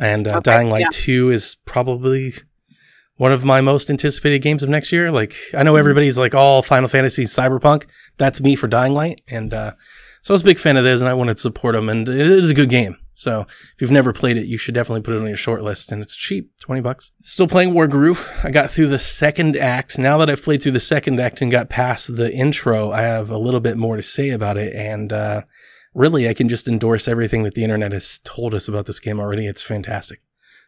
[0.00, 0.88] and uh, Okay, Dying Light yeah.
[0.92, 2.34] Two is probably
[3.16, 5.10] one of my most anticipated games of next year.
[5.10, 5.78] Like I know Mhm.
[5.80, 7.84] everybody's like all Final Fantasy Cyberpunk.
[8.16, 9.72] That's me for Dying Light, and uh,
[10.22, 11.88] so I was a big fan of this, and I wanted to support them.
[11.88, 12.96] And it is a good game.
[13.14, 13.40] So
[13.74, 16.00] if you've never played it, you should definitely put it on your short list, and
[16.00, 17.10] it's cheap, twenty bucks.
[17.24, 18.44] Still playing Wargroove.
[18.44, 19.98] I got through the second act.
[19.98, 23.28] Now that I've played through the second act and got past the intro, I have
[23.32, 25.42] a little bit more to say about it, and uh,
[25.98, 29.18] really, I can just endorse everything that the internet has told us about this game
[29.20, 29.46] already.
[29.46, 30.20] It's fantastic.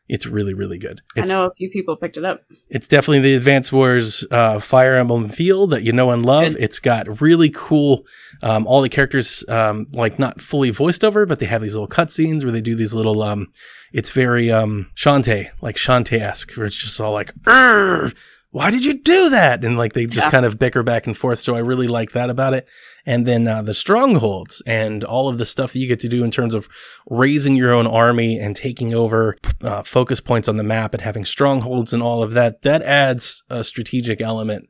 [0.08, 1.02] It's really, really good.
[1.14, 2.40] It's I know a few people picked it up.
[2.68, 6.54] it's definitely the Advance Wars uh, Fire Emblem feel that you know and love.
[6.54, 6.62] Good.
[6.64, 8.04] It's got really cool,
[8.42, 11.86] um, all the characters um, like not fully voiced over, but they have these little
[11.86, 13.22] cutscenes where they do these little.
[13.22, 13.52] Um,
[13.92, 18.94] it's very um, Shantae, like Shantae esque, where it's just all like, "Why did you
[18.98, 20.30] do that?" and like they just Yeah.
[20.32, 21.38] kind of bicker back and forth.
[21.38, 22.68] So I really like that about it.
[23.06, 26.22] And then uh, the strongholds and all of the stuff that you get to do
[26.24, 26.68] in terms of
[27.08, 31.24] raising your own army and taking over uh, focus points on the map and having
[31.24, 34.68] strongholds and all of that, that adds a strategic element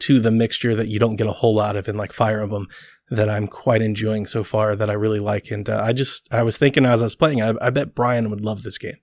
[0.00, 2.66] to the mixture that you don't get a whole lot of in like Fire Emblem
[3.10, 5.50] that I'm quite enjoying so far that I really like.
[5.50, 8.30] And uh, I just, I was thinking as I was playing, I, I bet Brian
[8.30, 8.96] would love this game.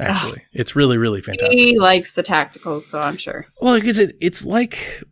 [0.00, 1.52] Actually, it's really, really fantastic.
[1.52, 3.46] He likes the tacticals, so I'm sure.
[3.60, 5.02] Well, because it it's like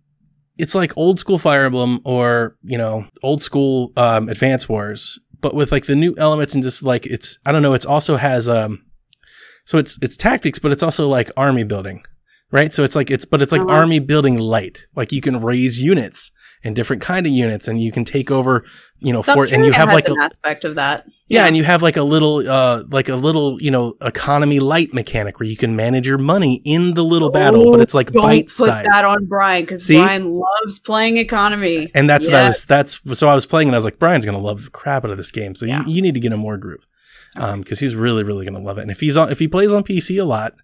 [0.58, 5.54] it's like old school Fire Emblem or you know old school um, Advance Wars, but
[5.54, 7.74] with like the new elements and just like it's I don't know.
[7.74, 8.82] It's also has um,
[9.64, 12.02] so it's it's tactics, but it's also like army building,
[12.50, 12.72] right?
[12.72, 13.70] So it's like it's but it's like Uh-huh.
[13.80, 14.86] army building light.
[14.94, 16.30] Like you can raise units
[16.66, 18.64] and different kind of units, and you can take over
[18.98, 21.06] you know I'm and you have like a, an aspect of that.
[21.28, 24.94] yeah, and you have like a little, uh, like a little, you know, economy light
[24.94, 28.44] mechanic where you can manage your money in the little battle, but it's like bite
[28.46, 28.86] put size.
[28.86, 31.90] that on Brian because Brian loves playing economy.
[31.94, 32.64] And that's what I was.
[32.64, 35.10] That's so I was playing, and I was like, Brian's gonna love the crap out
[35.10, 35.54] of this game.
[35.54, 35.84] So Yeah.
[35.86, 36.86] you, you need to get him Wargroove,
[37.36, 38.82] um, because he's really, really gonna love it.
[38.82, 40.54] And if he's on, if he plays on PC a lot,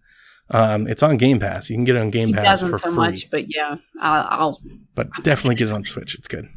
[0.53, 1.69] um, it's on Game Pass.
[1.71, 2.97] You can get it on Game He Pass for so free.
[2.97, 4.61] much, but yeah, I'll, I'll
[4.95, 6.15] but definitely get it on Switch.
[6.15, 6.49] It's good.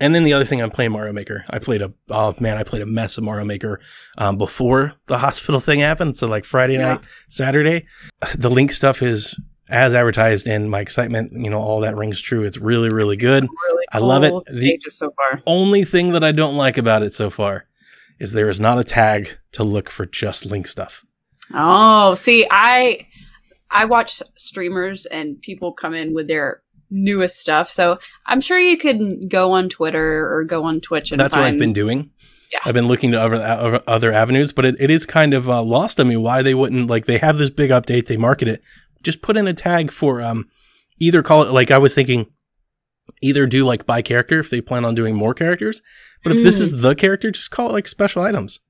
[0.00, 1.44] And then the other thing, I'm playing Mario Maker.
[1.48, 3.78] I played a oh man, I played a mess of Mario Maker
[4.18, 6.16] um, before the hospital thing happened.
[6.16, 6.94] So like Friday Yeah.
[6.94, 7.86] night, Saturday,
[8.36, 9.38] the Link stuff is
[9.68, 12.42] as advertised, and my excitement, you know, all that rings true.
[12.44, 13.44] It's really, really good.
[13.44, 14.32] really I love it.
[14.52, 15.40] The- so far.
[15.46, 17.66] Only thing that I don't like about it so far
[18.18, 21.04] is there is not a tag to look for just Link stuff.
[21.54, 23.06] Oh, see, I
[23.70, 27.70] I watch streamers and people come in with their newest stuff.
[27.70, 31.44] So I'm sure you can go on Twitter or go on Twitch and That's what
[31.44, 32.10] I've been doing.
[32.52, 32.58] Yeah.
[32.66, 35.98] I've been looking to other other- avenues, but it, it is kind of uh, lost
[35.98, 38.62] on me why they wouldn't like they have this big update, they market it,
[39.02, 40.48] just put in a tag for um
[41.00, 42.26] either call it like I was thinking
[43.22, 45.80] either do like by character if they plan on doing more characters,
[46.22, 46.60] but if this Mm.
[46.62, 48.60] is the character, just call it like special items.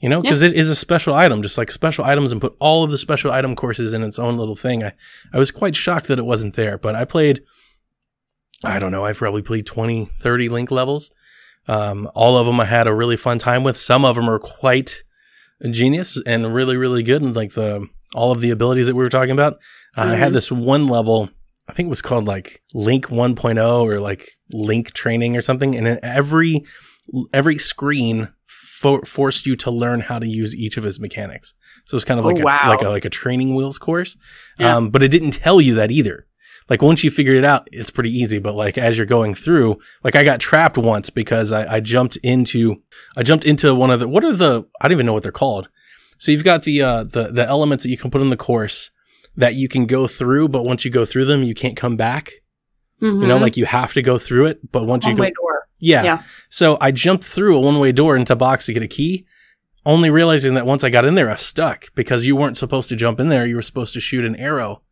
[0.00, 2.84] You know, because it is a special item, just like special items, and put all
[2.84, 4.84] of the special item courses in its own little thing.
[4.84, 4.92] I,
[5.32, 7.42] I was quite shocked that it wasn't there, but I played,
[8.64, 11.10] I don't know, I've probably played 20, 30 link levels.
[11.68, 13.76] Um, all of them I had a really fun time with.
[13.76, 15.02] Some of them are quite
[15.70, 17.22] genius and really, really good.
[17.22, 19.54] And like the all of the abilities that we were talking about.
[19.96, 20.34] Uh, I had Mhm.
[20.34, 21.30] this one level,
[21.68, 25.74] I think it was called like Link 1.0 or like Link Training or something.
[25.74, 26.64] And in every
[27.32, 28.28] every screen
[28.84, 31.54] fo- forced you to learn how to use each of his mechanics.
[31.86, 32.68] So it's kind of Oh, like a, wow.
[32.74, 34.16] like a like a training wheels course.
[34.58, 34.76] Yeah.
[34.76, 36.26] Um, but it didn't tell you that either.
[36.70, 38.38] Like once you figured it out, it's pretty easy.
[38.38, 39.68] But like as you're going through,
[40.04, 42.76] like I got trapped once because I, I jumped into
[43.18, 45.32] I jumped into one of the what are the I don't even know what they're
[45.44, 45.68] called.
[46.18, 48.90] So you've got the uh the the elements that you can put in the course
[49.36, 52.30] that you can go through, but once you go through them, you can't come back.
[53.00, 53.42] You know, Mhm.
[53.42, 55.58] like you have to go through it, but once you go door.
[55.84, 56.02] Yeah.
[56.02, 56.22] Yeah.
[56.48, 59.26] So I jumped through a one way door into a box to get a key,
[59.84, 62.88] only realizing that once I got in there, I was stuck because you weren't supposed
[62.88, 63.46] to jump in there.
[63.46, 64.82] You were supposed to shoot an arrow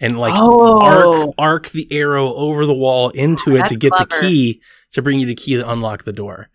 [0.00, 4.06] and like oh, arc arc the arrow over the wall into it to get the
[4.20, 4.60] key
[4.92, 6.48] to bring you the key to unlock the door.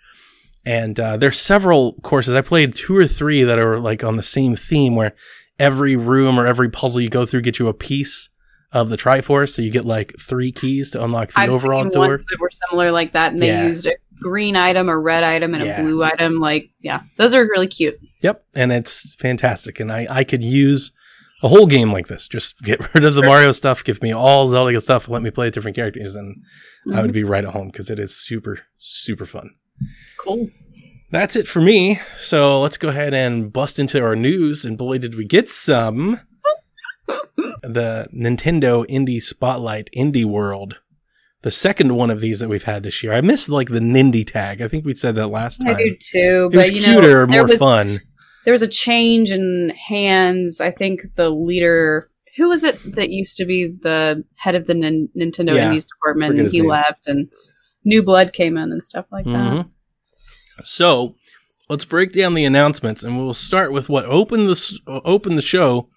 [0.66, 2.36] And uh, there's several courses.
[2.36, 5.14] I played two or three that are like on the same theme where
[5.60, 8.30] every room or every puzzle you go through gets you a piece
[8.74, 9.50] of the Triforce.
[9.50, 12.10] So you get like three keys to unlock the I've overall seen door.
[12.10, 13.68] ones that were similar like that, and they Yeah.
[13.68, 15.80] used a green item, a red item, and Yeah.
[15.80, 16.40] a blue item.
[16.40, 18.00] Like, yeah, those are really cute.
[18.22, 19.80] Yep, and it's fantastic.
[19.80, 20.92] And I, I could use
[21.44, 22.28] a whole game like this.
[22.28, 25.50] Just get rid of the Mario stuff, give me all Zelda stuff, let me play
[25.50, 26.42] different characters, and
[26.92, 27.14] I would mm-hmm.
[27.14, 29.52] be right at home because it is super, super fun.
[30.18, 30.50] Cool.
[31.12, 32.02] That's it for me.
[32.16, 34.66] So let's go ahead and bust into our news.
[34.66, 36.20] And boy, did we get some.
[37.64, 40.80] the Nintendo Indie Spotlight Indie World.
[41.42, 43.12] The second one of these that we've had this year.
[43.12, 44.62] I missed like the Nindy tag.
[44.62, 45.76] I think we said that last time.
[45.76, 48.00] I do too, it was but you cuter, know, more was fun.
[48.46, 50.62] there was a change in hands.
[50.62, 54.74] I think the leader, who was it that used to be the head of the
[54.74, 56.70] Nin- Nintendo Yeah, Indies department, and he name.
[56.70, 57.30] left, and
[57.84, 59.32] new blood came in and stuff like that.
[59.32, 59.70] Mhm.
[60.64, 61.16] So
[61.70, 65.42] let's break down the announcements, and we'll start with what opened the uh, opened the
[65.42, 65.90] show.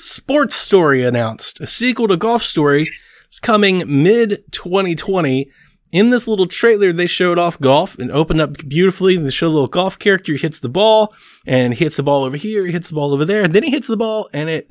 [0.00, 2.86] Sports Story announced a sequel to Golf Story.
[3.26, 5.50] It's coming mid 2020.
[5.92, 9.18] In this little trailer, they showed off golf and opened up beautifully.
[9.18, 11.14] They showed a little golf character hits the ball
[11.46, 13.88] and hits the ball over here, hits the ball over there, and then he hits
[13.88, 14.70] the ball and it, it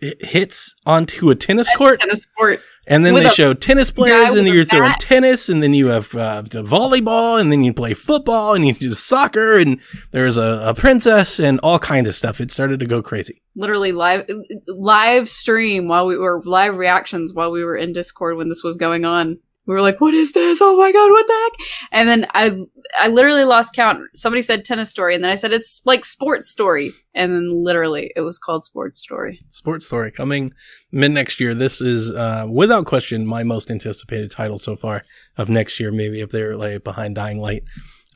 [0.00, 2.00] hits onto a tennis court.
[2.00, 2.60] Tennis court.
[2.90, 6.14] And then they a show tennis players, and you're throwing tennis, and then you have
[6.14, 9.78] uh, the volleyball, and then you play football, and you do soccer, and
[10.10, 12.40] there's a, a princess, and all kinds of stuff.
[12.40, 13.42] It started to go crazy.
[13.54, 14.26] literally live
[14.68, 18.76] live stream while we were live reactions while we were in Discord when this was
[18.76, 19.38] going on.
[19.68, 20.58] We were like, "What is this?
[20.62, 22.58] Oh my god, what the heck?" And then I
[23.00, 24.00] I literally lost count.
[24.14, 28.10] Somebody said tennis story, and then I said it's like sports story, and then literally
[28.16, 29.38] it was called sports story.
[29.50, 30.52] Sports Story coming
[30.90, 31.54] mid next year.
[31.54, 35.02] This is, uh, without question, my most anticipated title so far
[35.36, 35.92] of next year.
[35.92, 37.62] Maybe if they're like behind Dying Light.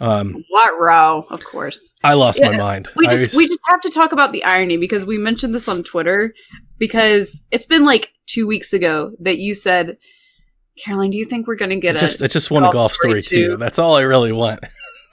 [0.01, 1.95] Um, What row, of course.
[2.03, 2.89] I lost my mind.
[2.97, 5.69] We just was- we just have to talk about the irony because we mentioned this
[5.69, 6.35] on Twitter
[6.79, 9.99] because it's been like two weeks ago that you said,
[10.79, 12.75] Caroline, do you think we're gonna get I a just, I just want a Golf
[12.75, 13.51] golf Story story too.
[13.53, 13.57] too.
[13.57, 14.61] That's all I really want.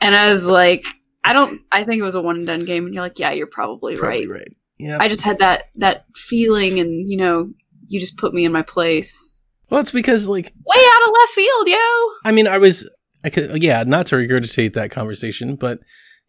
[0.01, 0.85] And I was like,
[1.23, 1.61] I don't.
[1.71, 2.85] I think it was a one and done game.
[2.85, 4.39] And you're like, yeah, you're probably, Probably right.
[4.39, 4.55] right.
[4.77, 4.97] Yeah.
[4.99, 7.51] I just had that that feeling, and you know,
[7.89, 9.45] you just put me in my place.
[9.69, 11.77] well, it's because like Way out of left field, yo.
[12.23, 12.89] I mean, I was,
[13.25, 15.79] I could, yeah, not to regurgitate that conversation, but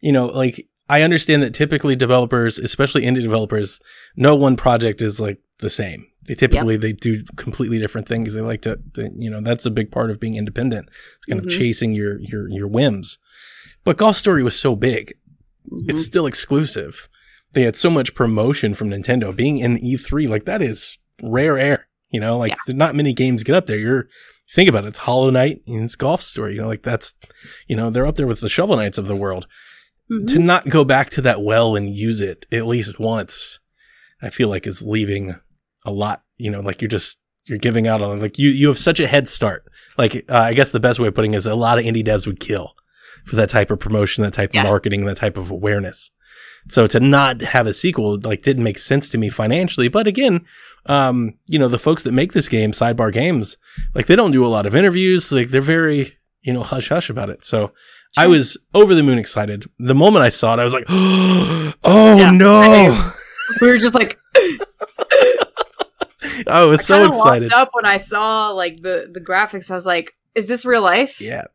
[0.01, 3.79] you know, like I understand that typically developers, especially indie developers,
[4.17, 6.07] no one project is like the same.
[6.27, 8.33] They typically they do completely different things.
[8.33, 10.87] They like to, they, you know, that's a big part of being independent.
[10.89, 11.45] It's kind Mhm.
[11.45, 13.17] of chasing your your your whims.
[13.83, 15.13] But Golf Story was so big,
[15.71, 15.89] Mm-hmm.
[15.89, 17.07] it's still exclusive.
[17.53, 19.35] They had so much promotion from Nintendo.
[19.35, 21.87] Being in E3, like that is rare air.
[22.11, 22.73] You know, like Yeah.
[22.75, 23.77] not many games get up there.
[23.77, 24.07] You're
[24.53, 24.89] think about it.
[24.89, 26.55] It's Hollow Knight and it's Golf Story.
[26.55, 27.13] You know, like that's,
[27.67, 29.47] you know, they're up there with the Shovel Knights of the world.
[30.11, 30.27] Mhm.
[30.27, 33.59] To not go back to that well and use it at least once,
[34.21, 35.35] I feel like is leaving
[35.85, 36.23] a lot.
[36.37, 39.07] You know, like you're just you're giving out on like you you have such a
[39.07, 39.63] head start.
[39.97, 42.05] Like uh, I guess the best way of putting it is a lot of indie
[42.05, 42.75] devs would kill
[43.25, 44.61] for that type of promotion, that type Yeah.
[44.61, 46.11] of marketing, that type of awareness.
[46.69, 49.87] So to not have a sequel like didn't make sense to me financially.
[49.87, 50.45] But again,
[50.85, 53.57] um, you know, the folks that make this game, Sidebar Games,
[53.95, 55.31] like they don't do a lot of interviews.
[55.31, 57.43] Like they're very, you know, hush hush about it.
[57.43, 57.71] So
[58.17, 59.65] I was over the moon excited.
[59.79, 61.73] The moment I saw it, I was like, oh
[62.17, 63.11] Yeah, no.
[63.61, 64.15] we were just like
[66.47, 67.51] I was so excited.
[67.51, 69.71] up when I saw like the the graphics.
[69.71, 71.19] I was like, is this real life?
[71.21, 71.45] Yeah.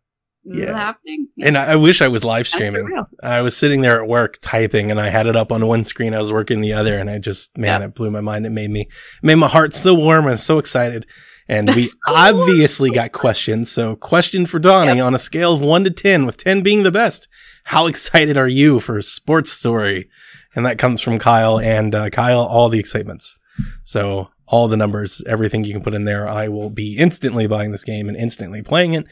[0.45, 0.77] Is this yeah.
[0.79, 1.29] happening?
[1.43, 2.89] And I, I wish I was live streaming.
[3.21, 6.15] I was sitting there at work typing and I had it up on one screen.
[6.15, 7.89] I was working the other and I just, man, Yeah.
[7.89, 8.47] it blew my mind.
[8.47, 8.89] It made me, it
[9.23, 10.29] made my heart so warm.
[10.29, 11.05] I'm so excited.
[11.49, 13.73] And we obviously got questions.
[13.73, 16.91] So, question for Donnie on a scale of one to 10, with 10 being the
[16.93, 17.29] best.
[17.65, 20.09] How excited are you for Sports Story?
[20.55, 21.59] And that comes from Kyle.
[21.59, 23.37] And uh, Kyle, all the excitements.
[23.85, 26.29] So, all the numbers, everything you can put in there.
[26.29, 29.07] I will be instantly buying this game and instantly playing it.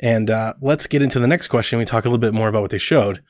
[0.00, 1.78] And uh, let's get into the next question.
[1.78, 3.22] We talk a little bit more about what they showed.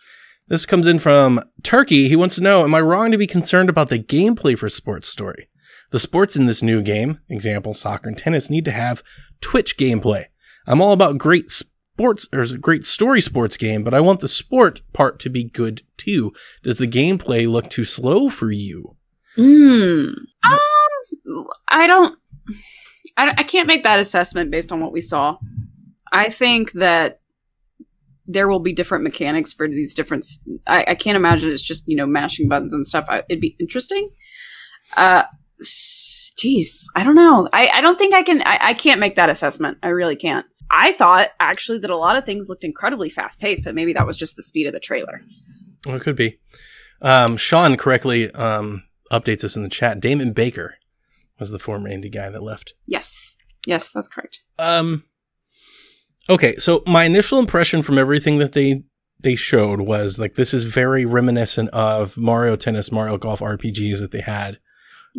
[0.48, 2.08] This comes in from Turkey.
[2.08, 5.08] He wants to know Am I wrong to be concerned about the gameplay for Sports
[5.08, 5.48] Story?
[5.90, 9.02] The sports in this new game, example soccer and tennis, need to have
[9.42, 10.26] Twitch gameplay.
[10.66, 14.80] I'm all about great sports or great story sports game, but I want the sport
[14.92, 16.32] part to be good too.
[16.62, 18.96] Does the gameplay look too slow for you?
[19.36, 20.12] Hmm.
[20.44, 20.58] Um,
[21.68, 22.18] I don't.
[23.16, 25.36] I, I can't make that assessment based on what we saw.
[26.12, 27.20] I think that
[28.26, 30.26] there will be different mechanics for these different.
[30.66, 33.06] I, I can't imagine it's just you know mashing buttons and stuff.
[33.08, 34.10] I, it'd be interesting.
[34.96, 35.24] Uh,
[35.62, 37.48] jeez, I don't know.
[37.52, 38.42] I, I don't think I can.
[38.42, 39.78] I, I can't make that assessment.
[39.82, 40.46] I really can't.
[40.70, 44.06] I thought actually that a lot of things looked incredibly fast paced, but maybe that
[44.06, 45.20] was just the speed of the trailer.
[45.86, 46.38] Well, it could be.
[47.02, 50.00] Um, Sean correctly um, updates us in the chat.
[50.00, 50.76] Damon Baker
[51.38, 52.74] was the former indie guy that left.
[52.86, 54.40] Yes, yes, that's correct.
[54.58, 55.04] Um,
[56.28, 58.84] okay, so my initial impression from everything that they
[59.20, 64.10] they showed was like this is very reminiscent of Mario Tennis, Mario Golf RPGs that
[64.10, 64.58] they had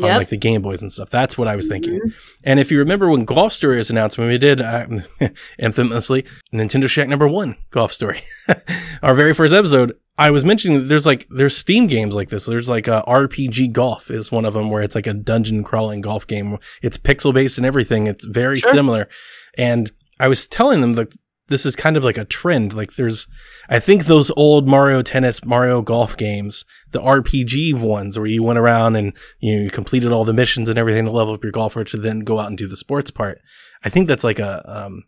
[0.01, 1.10] on like the Game Boys and stuff.
[1.10, 1.99] That's what I was thinking.
[1.99, 2.13] Mhm.
[2.43, 4.86] And if you remember when Golf Story was announced, when we did uh,
[5.60, 8.21] infamously Nintendo Shack number one Golf Story,
[9.03, 12.45] our very first episode, I was mentioning that there's like there's Steam games like this.
[12.45, 16.01] There's like a RPG Golf is one of them where it's like a dungeon crawling
[16.01, 16.58] golf game.
[16.82, 18.08] It's pixel based and everything.
[18.08, 18.71] It's very Sure.
[18.73, 19.10] similar.
[19.58, 21.13] And I was telling them that
[21.49, 22.73] this is kind of like a trend.
[22.73, 23.27] Like there's,
[23.69, 28.60] I think those old Mario Tennis, Mario Golf games, the RPG ones where you went
[28.60, 31.51] around and you, know, you completed all the missions and everything to level up your
[31.51, 33.39] golfer to then go out and do the sports part.
[33.84, 35.03] I think that's like a um,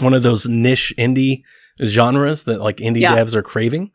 [0.00, 1.42] one of those niche indie
[1.84, 3.16] genres that like indie Yeah.
[3.16, 3.90] devs are craving.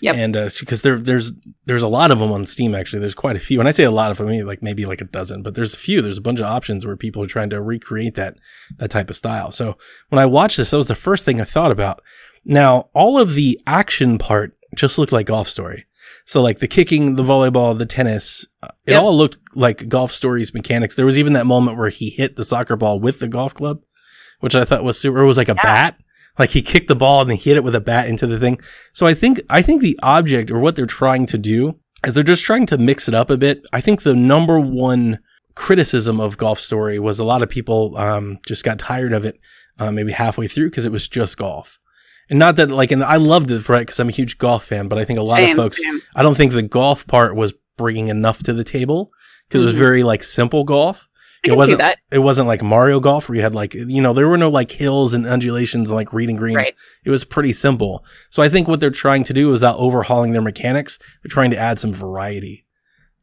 [0.00, 0.14] Yep.
[0.16, 1.32] And uh, because there there's
[1.66, 3.00] there's a lot of them on Steam actually.
[3.00, 3.58] There's quite a few.
[3.58, 5.54] When I say a lot of them, I mean like maybe like a dozen, but
[5.54, 6.00] there's a few.
[6.02, 8.36] There's a bunch of options where people are trying to recreate that
[8.78, 9.50] that type of style.
[9.50, 9.76] So
[10.08, 12.00] when I watched this, that was the first thing I thought about.
[12.44, 15.86] Now, all of the action part just looked like Golf Story.
[16.24, 19.02] So like the kicking, the volleyball, the tennis, uh, it Yep.
[19.02, 20.94] all looked like Golf Story's mechanics.
[20.94, 23.80] There was even that moment where he hit the soccer ball with the golf club,
[24.40, 25.22] which I thought was super.
[25.22, 25.62] It was like a Yeah.
[25.62, 25.98] bat.
[26.38, 28.60] Like he kicked the ball and then hit it with a bat into the thing.
[28.92, 32.22] So I think I think the object or what they're trying to do is they're
[32.22, 33.66] just trying to mix it up a bit.
[33.72, 35.18] I think the number one
[35.56, 39.38] criticism of Golf Story was a lot of people um, just got tired of it
[39.80, 41.78] uh, maybe halfway through because it was just golf.
[42.30, 44.86] And not that like, and I loved it right because I'm a huge golf fan,
[44.86, 46.00] but I think a lot Same, of folks, same.
[46.14, 49.10] I don't think the golf part was bringing enough to the table
[49.48, 49.78] because it was Mhm.
[49.78, 51.07] very like simple golf.
[51.44, 51.98] I it wasn't that.
[52.10, 54.72] it wasn't like Mario Golf where you had like you know there were no like
[54.72, 56.56] hills and undulations and like reading greens.
[56.56, 56.74] Right.
[57.04, 58.04] It was pretty simple.
[58.30, 60.98] So I think what they're trying to do is out overhauling their mechanics.
[61.22, 62.66] They're trying to add some variety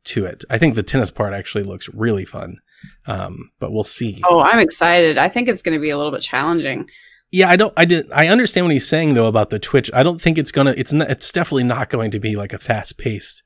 [0.05, 0.45] to it.
[0.49, 2.59] I think the tennis part actually looks really fun.
[3.07, 4.21] Um, but we'll see.
[4.29, 5.17] Oh, I'm excited.
[5.17, 6.89] I think it's going to be a little bit challenging.
[7.31, 7.73] Yeah, I don't.
[7.75, 8.09] I did.
[8.11, 9.89] I understand what he's saying though about the Twitch.
[9.93, 10.73] I don't think it's gonna.
[10.77, 11.09] It's not.
[11.09, 13.43] It's definitely not going to be like a fast paced,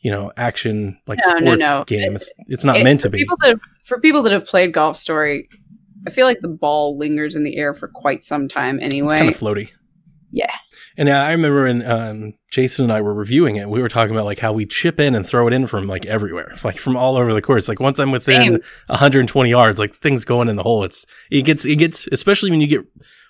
[0.00, 1.84] you know, action like No, no, sports no.
[1.84, 2.16] game.
[2.16, 3.18] It's it's not It- meant to be.
[3.18, 5.48] People that, for people that have played Golf Story,
[6.06, 9.14] I feel like the ball lingers in the air for quite some time anyway.
[9.14, 9.70] It's kind of floaty.
[10.30, 10.52] Yeah.
[10.96, 14.24] And I remember when um, Jason and I were reviewing it, we were talking about
[14.26, 17.16] like how we chip in and throw it in from like everywhere, like from all
[17.16, 17.68] over the course.
[17.68, 18.60] Like once I'm within Same.
[18.88, 20.84] 120 yards, like things going in the hole.
[20.84, 22.84] It's it gets it gets especially when you get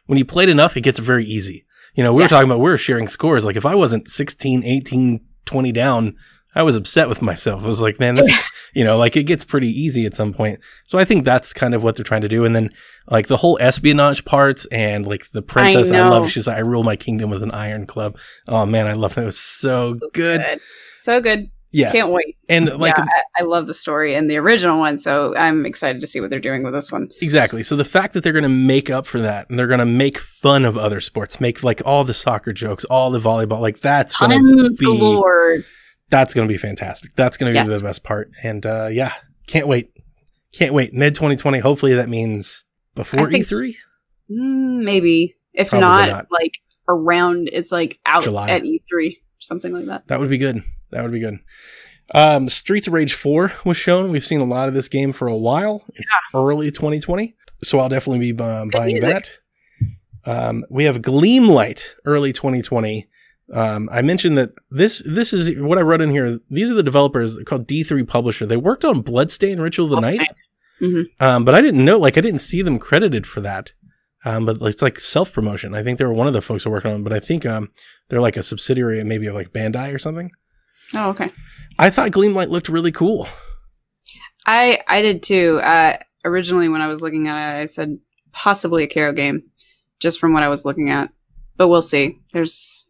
[0.07, 1.67] when you played enough, it gets very easy.
[1.95, 3.45] You know, we were talking about we were sharing scores.
[3.45, 6.17] Like if I wasn't 16, 18, 20 down,
[6.59, 7.63] I was upset with myself.
[7.63, 8.29] I was like, man, this,
[8.75, 10.59] you know, like it gets pretty easy at some point.
[10.83, 12.45] So I think that's kind of what they're trying to do.
[12.45, 12.71] And then
[13.07, 16.11] like the whole espionage parts and like the princess, I, know.
[16.11, 16.31] love.
[16.33, 18.19] She's like, I rule my kingdom with an iron club.
[18.49, 19.23] Oh man, I love that.
[19.23, 20.61] It was so good.
[20.95, 21.49] So good.
[21.71, 21.93] Yes.
[21.93, 22.37] Can't wait.
[22.49, 26.01] and like yeah, I, I love the story and the original one, so I'm excited
[26.01, 27.09] to see what they're doing with this one.
[27.23, 27.63] Exactly.
[27.63, 29.87] So the fact that they're going to make up for that and they're going to
[29.87, 33.79] make fun of other sports, make like all the soccer jokes, all the volleyball, like
[33.79, 35.59] that's going to be galore.
[36.11, 37.15] That's going to be fantastic.
[37.15, 37.81] That's going to be Yes.
[37.81, 38.31] the best part.
[38.43, 39.13] And uh yeah,
[39.47, 39.91] can't wait.
[40.53, 40.93] Can't wait.
[40.95, 41.59] Mid 2020.
[41.59, 43.75] Hopefully that means before think- E3.
[44.31, 45.37] Mm, maybe.
[45.55, 46.27] If not, not.
[46.31, 48.51] like around, it's like out July.
[48.51, 50.07] at E3, something like that.
[50.07, 50.63] That would be good.
[50.91, 51.39] That would be good.
[52.15, 54.11] Um, Streets of Rage 4 was shown.
[54.11, 55.85] We've seen a lot of this game for a while.
[55.95, 59.31] It's early 2020, so I'll definitely be um, buying music.
[60.25, 60.47] that.
[60.49, 63.09] Um, we have Gleamlight early 2020.
[63.53, 66.39] Um, I mentioned that this this is what I wrote in here.
[66.51, 68.45] These are the developers they're called D3 Publisher.
[68.47, 70.21] They worked on Bloodstained Ritual of the Night.
[70.83, 71.05] Mhm.
[71.19, 73.73] Um, but I didn't know, like, I didn't see them credited for that.
[74.25, 75.75] Um, but it's like self promotion.
[75.75, 77.47] I think they were one of the folks who working on it, but I think
[77.47, 77.71] um,
[78.09, 80.31] they're like a subsidiary maybe of like Bandai or something.
[80.95, 81.31] Oh, okay.
[81.79, 83.29] I thought Gleamlight looked really cool.
[84.47, 85.61] I I did too.
[85.63, 87.99] Uh, originally, when I was looking at it, I said
[88.33, 89.43] possibly a Karo game,
[90.01, 91.11] just from what I was looking at.
[91.57, 92.19] But we'll see.
[92.33, 92.87] There's.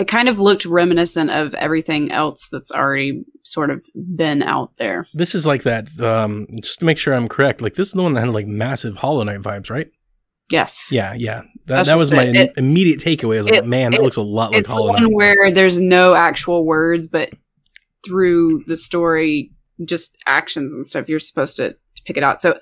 [0.00, 5.06] It kind of looked reminiscent of everything else that's already sort of been out there.
[5.12, 5.88] This is like that.
[6.00, 8.46] Um, just to make sure I'm correct, like this is the one that had like
[8.46, 9.88] massive Hollow Knight vibes, right?
[10.50, 10.88] Yes.
[10.90, 11.42] Yeah, yeah.
[11.66, 12.52] That, that was my it.
[12.56, 13.34] Immediate takeaway.
[13.34, 15.02] I was like, it- man, that it- looks a lot like it's the Hollow one
[15.04, 15.12] Knight.
[15.14, 17.30] where there's no actual words, but
[18.04, 19.52] through the story,
[19.86, 22.40] just actions and stuff, you're supposed to, to pick it out.
[22.40, 22.58] So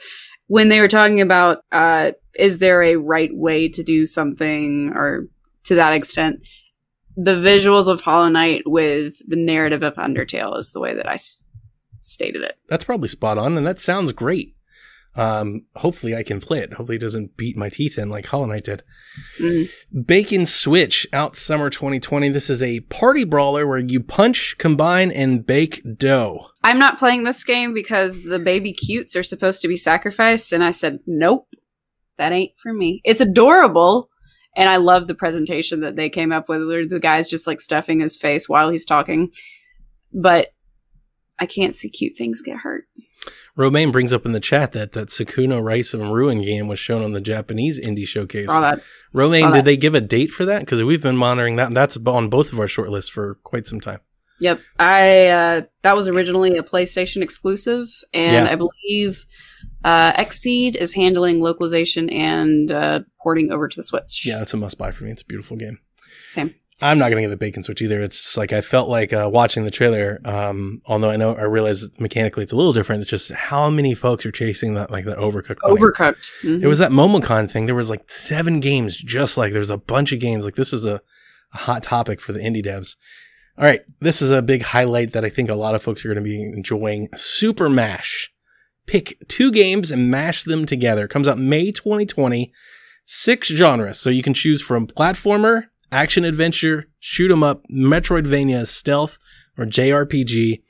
[0.48, 5.28] when they were talking about, uh, is there a right way to do something or
[5.64, 6.46] to that extent,
[7.20, 11.14] the visuals of Hollow Knight with the narrative of Undertale is the way that I
[11.14, 11.42] s-
[12.00, 12.54] stated it.
[12.68, 14.54] That's probably spot on, and that sounds great.
[15.16, 16.74] Um, hopefully I can play it.
[16.74, 18.84] Hopefully it doesn't beat my teeth in like Hollow Knight did.
[19.40, 19.68] Mhm.
[20.06, 22.28] Bake 'n Switch out summer 2020.
[22.28, 26.46] This is a party brawler where you punch, combine, and bake dough.
[26.62, 30.62] I'm not playing this game because the baby cutes are supposed to be sacrificed, and
[30.62, 31.48] I said, nope,
[32.16, 33.00] that ain't for me.
[33.04, 34.10] It's adorable,
[34.56, 36.66] and I love the presentation that they came up with.
[36.66, 39.30] Where the guy's just like stuffing his face while he's talking,
[40.12, 40.48] but
[41.38, 42.84] I can't see cute things get hurt.
[43.56, 47.02] Romaine brings up in the chat that that Sakuna Rise of Ruin game was shown
[47.02, 48.46] on the Japanese indie showcase.
[48.46, 48.82] Saw that.
[49.12, 50.60] Romaine, saw did they give a date for that?
[50.60, 51.68] Because we've been monitoring that.
[51.68, 53.98] and That's on both of our shortlists for quite some time.
[54.40, 58.52] Yep, I uh, that was originally a PlayStation exclusive, and Yeah.
[58.52, 59.24] I believe
[59.84, 64.24] uh, Xseed is handling localization and uh, porting over to the Switch.
[64.24, 65.10] Yeah, it's a must buy for me.
[65.10, 65.78] It's a beautiful game.
[66.28, 66.54] same.
[66.80, 68.00] I'm not gonna get the Bake 'n Switch either.
[68.00, 70.20] It's just like I felt like uh, watching the trailer.
[70.24, 73.00] Um, although I know I realize mechanically it's a little different.
[73.02, 75.58] It's just how many folks are chasing that like that overcooked.
[75.64, 76.30] Overcooked.
[76.44, 76.62] Mhm.
[76.62, 77.66] It was that MomoCon thing.
[77.66, 80.44] There was like seven games, just like there's a bunch of games.
[80.44, 81.00] Like this is a,
[81.52, 82.94] a hot topic for the indie devs.
[83.58, 86.08] All right, this is a big highlight that I think a lot of folks are
[86.08, 87.08] going to be enjoying.
[87.16, 88.30] Super Mash.
[88.86, 91.08] Pick two games and mash them together.
[91.08, 92.52] Comes out May 2020.
[93.04, 99.18] Six genres, so you can choose from platformer, action adventure, shoot 'em up, Metroidvania, stealth,
[99.56, 100.62] or JRPG.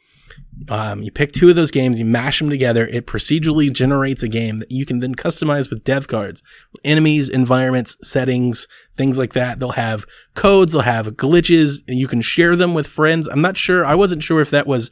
[0.68, 2.86] Um, you pick two of those games, you mash them together.
[2.86, 6.42] It procedurally generates a game that you can then customize with dev cards,
[6.84, 9.60] enemies, environments, settings, things like that.
[9.60, 10.04] They'll have
[10.34, 13.28] codes, they'll have glitches, and you can share them with friends.
[13.28, 13.84] I'm not sure.
[13.86, 14.90] I wasn't sure if that was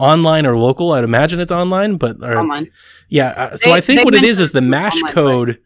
[0.00, 0.92] online or local.
[0.92, 2.70] I'd imagine it's online, but or- online.
[3.08, 3.28] yeah.
[3.36, 5.58] Uh, so They- I think what it is is the mash online, code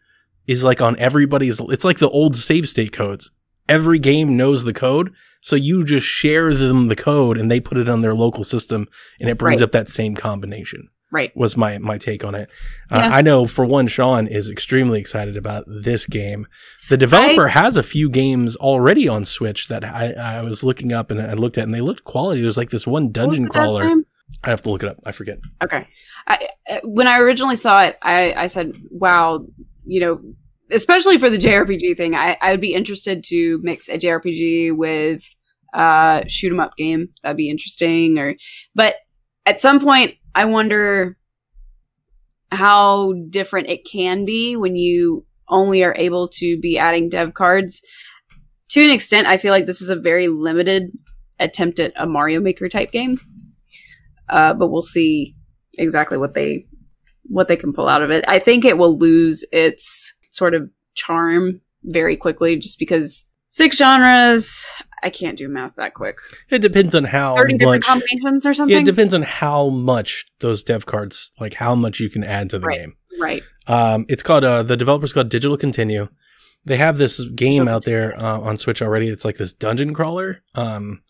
[0.47, 1.59] is like on everybody's.
[1.69, 3.31] It's like the old save state codes.
[3.67, 5.11] Every game knows the code,
[5.49, 8.87] so you just share them the code, and they put it on their local system,
[9.19, 9.65] and it brings Right.
[9.65, 10.89] up that same combination.
[11.11, 11.35] Right.
[11.35, 12.51] Was my my take on it.
[12.91, 16.45] Uh, I know for one, Sean is extremely excited about this game.
[16.89, 21.09] The developer has a few games already on Switch that I, I was looking up
[21.09, 22.41] and I looked at, and they looked quality.
[22.43, 23.91] There's like this one dungeon crawler.
[24.43, 24.97] I have to look it up.
[25.03, 25.39] I forget.
[25.63, 25.87] Okay.
[26.27, 29.43] I, uh, when I originally saw it, I, I said, wow,
[29.87, 30.21] you know,
[30.69, 35.23] especially for the JRPG thing, I, I would be interested to mix a JRPG with
[35.73, 37.09] uh shoot 'em up game.
[37.21, 38.17] That'd be interesting.
[38.17, 38.35] Or,
[38.75, 38.95] but
[39.45, 41.17] at some point, I wonder
[42.51, 47.81] how different it can be when you only are able to be adding dev cards.
[48.69, 50.91] To an extent, I feel like this is a very limited
[51.39, 53.19] attempt at a Mario Maker type game.
[54.29, 55.35] Uh, but we'll see
[55.77, 56.65] exactly what they
[57.23, 58.25] what they can pull out of it.
[58.27, 64.67] I think it will lose its sort of charm very quickly just because six genres,
[65.03, 66.17] I can't do math that quick.
[66.49, 67.87] It depends on how 30 different much.
[67.87, 68.77] combinations or Yeah, something?
[68.77, 72.59] it depends on how much those dev cards, like how much you can add to
[72.59, 72.79] the Right.
[72.79, 72.93] game.
[73.19, 73.43] right.
[73.67, 76.07] Um, it's called uh, the developer's called Digital Continue.
[76.65, 79.09] They have this game Digital out there uh, on Switch already.
[79.09, 81.01] It's like this dungeon crawler, um,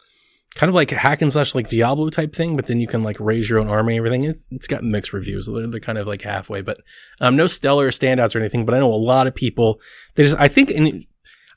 [0.56, 2.56] kind of like hack and slash like Diablo type thing.
[2.56, 4.26] But then you can like raise your own army and everything.
[4.26, 5.48] It's, it's got mixed reviews.
[5.48, 6.80] They're, they're kind of like halfway, but
[7.22, 8.66] um, no stellar standouts or anything.
[8.66, 9.80] But I know a lot of people.
[10.16, 11.04] They just I think in,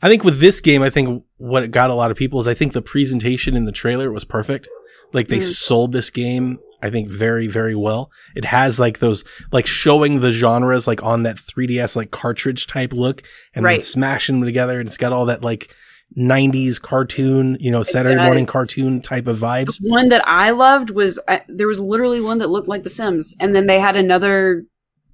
[0.02, 2.54] I think with this game, I think what got a lot of people is I
[2.54, 4.68] think the presentation in the trailer was perfect.
[5.12, 5.44] Like they Mm.
[5.44, 8.10] sold this game, I think very, very well.
[8.34, 12.92] It has like those, like showing the genres like on that 3DS like cartridge type
[12.92, 13.22] look
[13.54, 14.80] and then smashing them together.
[14.80, 15.72] And it's got all that like
[16.18, 19.78] 90s cartoon, you know, Saturday morning cartoon type of vibes.
[19.82, 23.34] One that I loved was uh, there was literally one that looked like The Sims,
[23.40, 24.64] and then they had another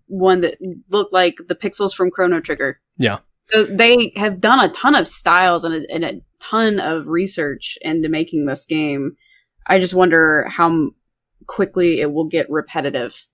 [0.06, 0.56] one that
[0.90, 2.80] looked like the pixels from Chrono Trigger.
[2.96, 3.18] Yeah.
[3.50, 7.78] So they have done a ton of styles and a, and a ton of research
[7.82, 9.16] into making this game.
[9.66, 10.90] I just wonder how
[11.46, 13.26] quickly it will get repetitive.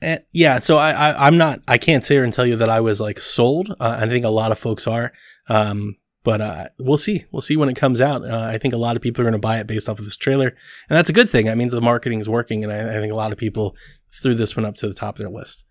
[0.00, 2.80] Eh, yeah, so I, I'm not I can't sit here and tell you that I
[2.80, 3.70] was like sold.
[3.78, 5.12] Uh, I think a lot of folks are.
[5.48, 7.24] Um, but uh, we'll see.
[7.32, 8.24] We'll see when it comes out.
[8.24, 10.04] Uh, I think a lot of people are going to buy it based off of
[10.04, 11.46] this trailer, and that's a good thing.
[11.46, 13.76] That means the marketing is working, and I, I think a lot of people
[14.14, 15.64] threw this one up to the top of their list.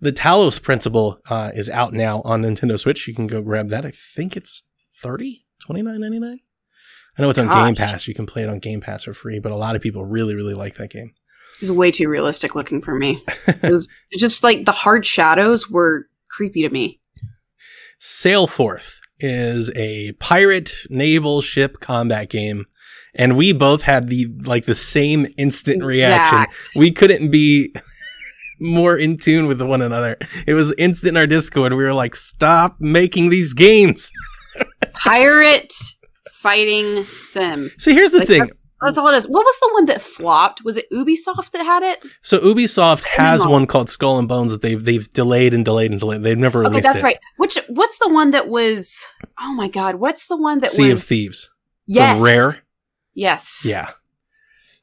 [0.00, 3.08] The Talos Principle uh, is out now on Nintendo Switch.
[3.08, 3.86] You can go grab that.
[3.86, 6.40] I think it's 30 $29.99.
[7.16, 8.08] I know it's on Game Pass.
[8.08, 10.34] You can play it on Game Pass for free, but a lot of people really,
[10.34, 11.12] really like that game.
[11.56, 13.20] It was way too realistic looking for me.
[13.46, 13.88] It was
[14.18, 17.00] just like the hard shadows were creepy to me.
[18.00, 22.64] Sailforth is a pirate naval ship combat game,
[23.14, 26.46] and we both had the like the same instant reaction.
[26.74, 27.72] We couldn't be
[28.64, 30.16] more in tune with one another.
[30.46, 31.72] It was instant in our Discord.
[31.74, 34.10] We were like, "Stop making these games."
[34.94, 35.72] Pirate
[36.30, 37.70] fighting sim.
[37.78, 38.40] See, here's the Like, thing.
[38.40, 39.24] That's, that's all it is.
[39.26, 40.62] What was the one that flopped?
[40.64, 42.04] Was it Ubisoft that had it?
[42.22, 45.98] So Ubisoft has one called Skull and Bones that they've they've delayed and delayed and
[46.00, 46.22] delayed.
[46.22, 47.02] They've never Okay, released that's it.
[47.02, 47.18] right.
[47.38, 49.04] Which what's the one that was?
[49.40, 51.00] Oh my god, what's the one that Sea was?
[51.00, 51.50] of Thieves.
[51.86, 52.62] Yes, Rare.
[53.14, 53.64] Yes.
[53.66, 53.90] Yeah.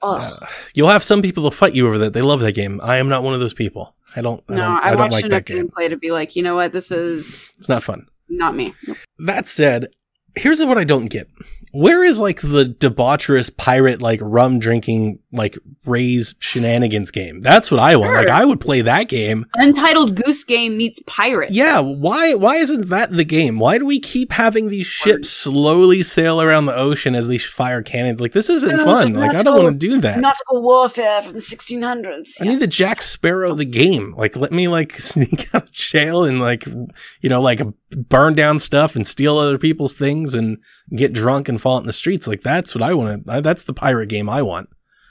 [0.04, 2.14] Uh, you'll have some people to fight you over that.
[2.14, 2.80] They love that game.
[2.84, 3.96] I am not one of those people.
[4.16, 4.44] I don't.
[4.50, 5.68] I no, don't, I, I don't watched like enough that game.
[5.70, 8.08] gameplay to be like, you know what, this is It's not fun.
[8.30, 8.74] not me.
[9.20, 9.88] That said,
[10.36, 11.28] here's what I don't get.
[11.74, 17.42] Where is like the debaucherous pirate like rum drinking like raise shenanigans game?
[17.42, 18.16] That's what I want.
[18.16, 19.46] Like I would play that game.
[19.56, 21.52] Untitled Goose Game meets Pirate.
[21.52, 23.60] Yeah, why why isn't that the game?
[23.60, 27.82] Why do we keep having these ships slowly sail around the ocean as these fire
[27.82, 28.20] cannons?
[28.20, 29.14] Like this isn't No, fun.
[29.14, 30.20] Like I don't want to do that.
[30.20, 32.42] Nautical warfare from the 1600s.
[32.42, 34.14] I need the Jack Sparrow the game.
[34.18, 37.62] Like, let me like sneak out of jail and like, you know, like
[37.92, 40.58] burn down stuff and steal other people's things and
[40.96, 42.28] get drunk and fall out in the streets.
[42.28, 43.42] Like, that's what I want to.
[43.42, 44.70] That's the pirate game I want.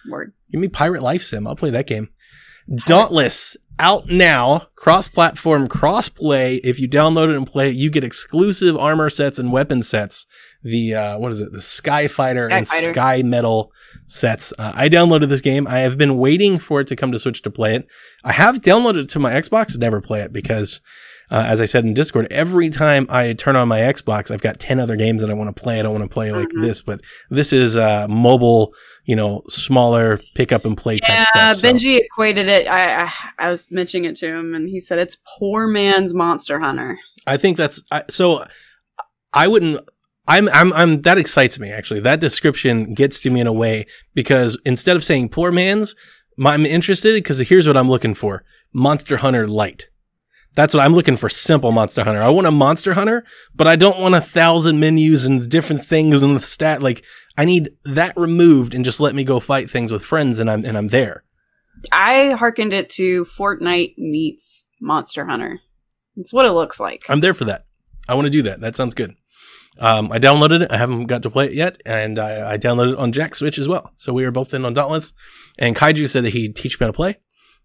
[0.08, 0.32] Word.
[0.50, 1.46] Give me Pirate Life Sim.
[1.46, 2.08] I'll play that game.
[2.86, 6.56] Dauntless out now, cross-platform, cross-play.
[6.56, 10.26] If you download it and play it, you get exclusive armor sets and weapon sets.
[10.62, 11.52] The uh, what is it?
[11.52, 12.92] The Sky Fighter Sky and Fighter.
[12.92, 13.72] Sky Metal
[14.06, 14.52] sets.
[14.58, 15.66] Uh, I downloaded this game.
[15.66, 17.86] I have been waiting for it to come to Switch to play it.
[18.24, 20.80] I have downloaded it to my Xbox, never play it because.
[21.30, 24.58] Uh, as I said in Discord, every time I turn on my Xbox, I've got
[24.58, 25.78] 10 other games that I want to play.
[25.78, 26.62] I don't want to play like Mhm.
[26.62, 27.00] this, but
[27.30, 28.74] this is uh, mobile,
[29.04, 31.56] you know, smaller pick up and play type Yeah, stuff.
[31.58, 32.66] so- Benji equated it.
[32.66, 36.58] I, I I was mentioning it to him, and he said it's poor man's Monster
[36.58, 36.98] Hunter.
[37.26, 38.44] I think that's I, so.
[39.32, 39.80] I wouldn't.
[40.26, 40.48] I'm.
[40.48, 40.72] I'm.
[40.72, 41.02] I'm.
[41.02, 41.70] That excites me.
[41.70, 45.94] Actually, that description gets to me in a way because instead of saying poor man's,
[46.44, 48.42] I'm interested because here's what I'm looking for:
[48.74, 49.86] Monster Hunter Light.
[50.54, 51.28] That's what I'm looking for.
[51.28, 52.20] Simple Monster Hunter.
[52.20, 53.24] I want a Monster Hunter,
[53.54, 56.82] but I don't want a thousand menus and different things and the stat.
[56.82, 57.04] Like
[57.38, 60.64] I need that removed and just let me go fight things with friends, and I'm
[60.64, 61.24] and I'm there.
[61.92, 65.60] I hearkened it to Fortnite meets Monster Hunter.
[66.16, 67.02] It's what it looks like.
[67.08, 67.64] I'm there for that.
[68.08, 68.60] I want to do that.
[68.60, 69.14] That sounds good.
[69.78, 70.72] Um, I downloaded it.
[70.72, 73.58] I haven't got to play it yet, and I, I downloaded it on Jack Switch
[73.58, 73.92] as well.
[73.96, 75.12] So we are both in on Dauntless.
[75.58, 77.18] And Kaiju said that he'd teach me how to play.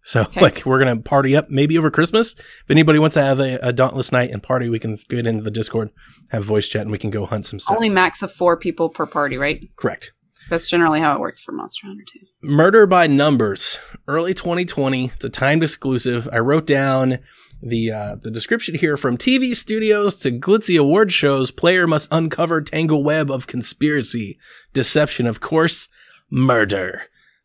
[0.06, 0.40] So Okay.
[0.40, 2.34] like we're gonna party up maybe over Christmas.
[2.38, 5.42] If anybody wants to have a, a Dauntless night and party, we can get into
[5.42, 5.90] the Discord,
[6.30, 7.74] have voice chat, and we can go hunt some stuff.
[7.74, 9.64] Only max of four people per party, right?
[9.74, 10.12] Correct.
[10.48, 12.20] That's generally how it works for Monster Hunter too.
[12.40, 15.06] Murder by Numbers, early 2020.
[15.06, 16.28] It's a timed exclusive.
[16.32, 17.18] I wrote down
[17.60, 21.50] the uh, the description here from TV studios to glitzy award shows.
[21.50, 24.38] Player must uncover tangle web of conspiracy,
[24.72, 25.88] deception, of course,
[26.30, 27.02] murder,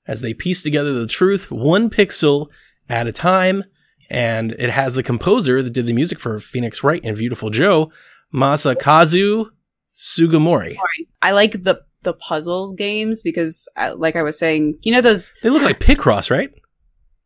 [0.08, 2.48] as they piece together the truth one pixel
[2.90, 3.64] at a time.
[4.10, 7.92] And it has the composer that did the music for Phoenix Wright and Beautiful Joe,
[8.34, 9.50] Masakazu
[9.98, 10.76] Sugimori.
[11.22, 15.32] I like the the puzzle games because, uh, like I was saying, you know those
[15.44, 16.52] They look like Picross, right?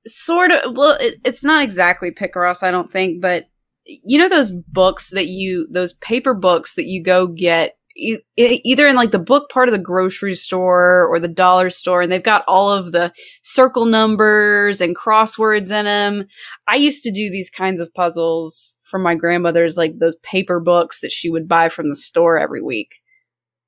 [0.07, 0.75] sort of.
[0.75, 3.45] Well, it, it's not exactly Picross, I don't think, but
[3.85, 8.95] you know those books that you those paper books that you go get either in
[8.95, 12.43] like the book part of the grocery store or the dollar store and they've got
[12.47, 16.25] all of the circle numbers and crosswords in them
[16.67, 20.99] i used to do these kinds of puzzles from my grandmother's like those paper books
[20.99, 23.01] that she would buy from the store every week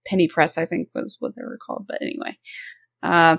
[0.05, 2.37] penny press i think was what they were called but anyway
[3.03, 3.37] uh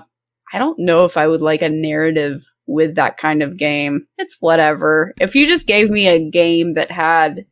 [0.51, 4.05] I don't know if I would like a narrative with that kind of game.
[4.17, 5.13] It's whatever.
[5.19, 7.45] If you just gave me a game that had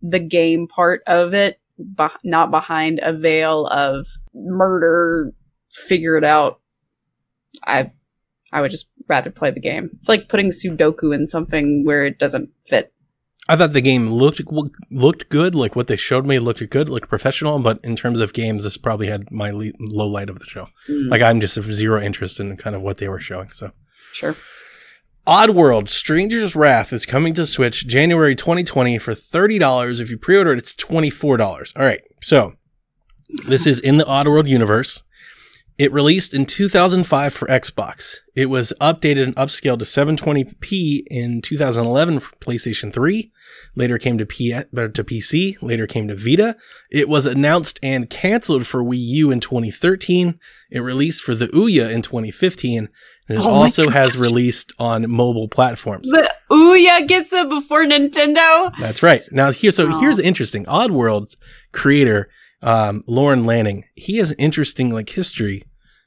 [0.00, 1.59] the game part of it,
[1.94, 5.32] beh not behind a veil of murder,
[5.72, 6.60] figure it out,
[7.66, 7.92] I
[8.52, 9.90] I would just rather play the game.
[9.98, 12.92] It's like putting Sudoku in something where it doesn't fit.
[13.48, 14.40] I thought the game looked
[14.90, 15.54] looked good.
[15.54, 17.60] Like what they showed me looked good, looked professional.
[17.60, 20.68] But in terms of games, this probably had my le- low light of the show.
[20.88, 23.50] Mm, Like I'm just of zero interest in kind of what they were showing.
[23.50, 23.72] So
[24.12, 24.36] sure.
[25.26, 30.00] Oddworld Stranger's Wrath is coming to Switch January 2020 for $30.
[30.00, 31.76] If you pre order it, it's $24.
[31.76, 32.00] All right.
[32.22, 32.54] So
[33.46, 35.02] this is in the Oddworld universe.
[35.80, 38.16] It released in 2005 for Xbox.
[38.34, 43.32] It was updated and upscaled to 720p in 2011 for PlayStation 3.
[43.76, 45.56] Later came to, P- uh, to PC.
[45.62, 46.54] Later came to Vita.
[46.90, 50.38] It was announced and canceled for Wii U in 2013.
[50.70, 52.90] It released for the Ouya in 2015.
[53.30, 56.08] It Oh also has released on mobile platforms.
[56.10, 58.72] The Ouya gets it before Nintendo.
[58.78, 59.22] That's right.
[59.30, 60.00] Now here, so Oh.
[60.00, 60.64] here's interesting.
[60.66, 61.36] Oddworld's
[61.72, 62.28] creator,
[62.62, 65.62] um, Lorne Lanning, he has an interesting like history,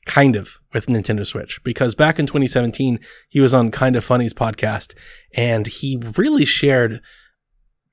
[0.05, 2.99] kind of, with Nintendo Switch because back in 2017
[3.29, 4.93] he was on Kind of Funny's podcast
[5.33, 6.99] and he really shared.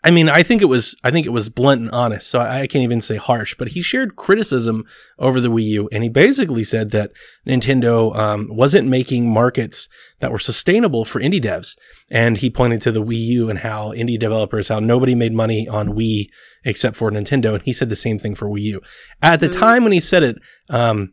[0.02, 2.60] I mean, I think it was, I think it was blunt and honest, so I,
[2.60, 4.84] I can't even say harsh, but he shared criticism
[5.18, 7.12] over the Wii U, and he basically said that
[7.46, 9.88] Nintendo um, wasn't making markets
[10.20, 11.76] that were sustainable for indie devs.
[12.10, 15.68] And he pointed to the Wii U and how indie developers, how nobody made money
[15.68, 16.28] on Wii
[16.64, 17.54] except for Nintendo.
[17.54, 18.80] And he said the same thing for Wii U.
[19.22, 19.58] At the Mhm.
[19.58, 20.36] time when he said it,
[20.70, 21.12] um,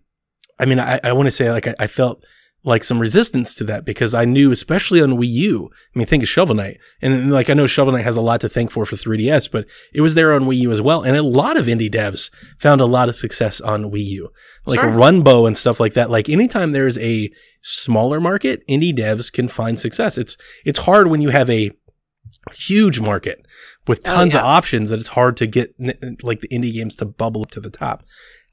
[0.59, 2.23] I mean, I, I want to say like I, I felt
[2.63, 5.69] like some resistance to that because I knew, especially on Wii U.
[5.95, 8.41] I mean, think of Shovel Knight, and like I know Shovel Knight has a lot
[8.41, 11.15] to thank for for 3DS, but it was there on Wii U as well, and
[11.15, 12.29] a lot of indie devs
[12.59, 14.29] found a lot of success on Wii U,
[14.65, 14.89] like Sure.
[14.89, 16.09] Runbow and stuff like that.
[16.09, 17.29] Like anytime there's a
[17.61, 20.17] smaller market, indie devs can find success.
[20.17, 20.35] It's
[20.65, 21.71] it's hard when you have a
[22.53, 23.45] huge market
[23.87, 25.73] with Oh, tons of options that it's hard to get
[26.23, 28.03] like the indie games to bubble up to the top.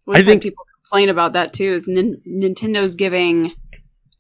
[0.06, 1.64] We've I think- people complain about that too.
[1.74, 3.52] Is Nin- Nintendo's giving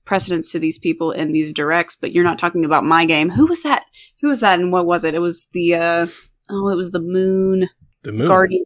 [0.04, 3.30] precedence to these people in these directs, but you're not talking about my game.
[3.30, 3.84] Who was that?
[4.20, 4.58] Who was that?
[4.58, 5.14] And what was it?
[5.14, 6.06] It was the uh
[6.50, 7.68] oh, it was the Moon
[8.02, 8.26] The moon.
[8.28, 8.64] Guardian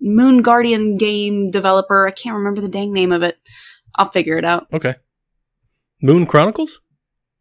[0.00, 2.06] Moon Guardian game developer.
[2.06, 3.36] I can't remember the dang name of it.
[3.96, 4.66] I'll figure it out.
[4.72, 4.94] Okay.
[6.02, 6.80] Moon Chronicles?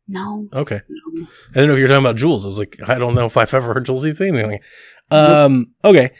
[0.07, 0.81] No, Okay.
[0.87, 1.27] no.
[1.51, 2.45] I didn't know if you were talking about Jules.
[2.45, 4.51] I was like, I don't know if I've ever heard Jules say anything.
[4.51, 4.63] like-
[5.11, 6.11] Um, okay.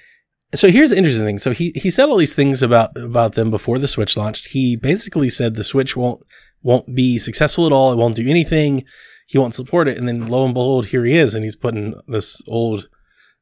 [0.54, 1.40] So here's the interesting thing.
[1.40, 4.48] So he, he said all these things about, about them before the Switch launched.
[4.50, 6.22] He basically said the Switch won't,
[6.62, 7.94] won't be successful at all.
[7.94, 8.84] It won't do anything.
[9.28, 9.98] He won't support it.
[9.98, 11.36] And then lo and behold, here he is.
[11.36, 12.90] And he's putting this old,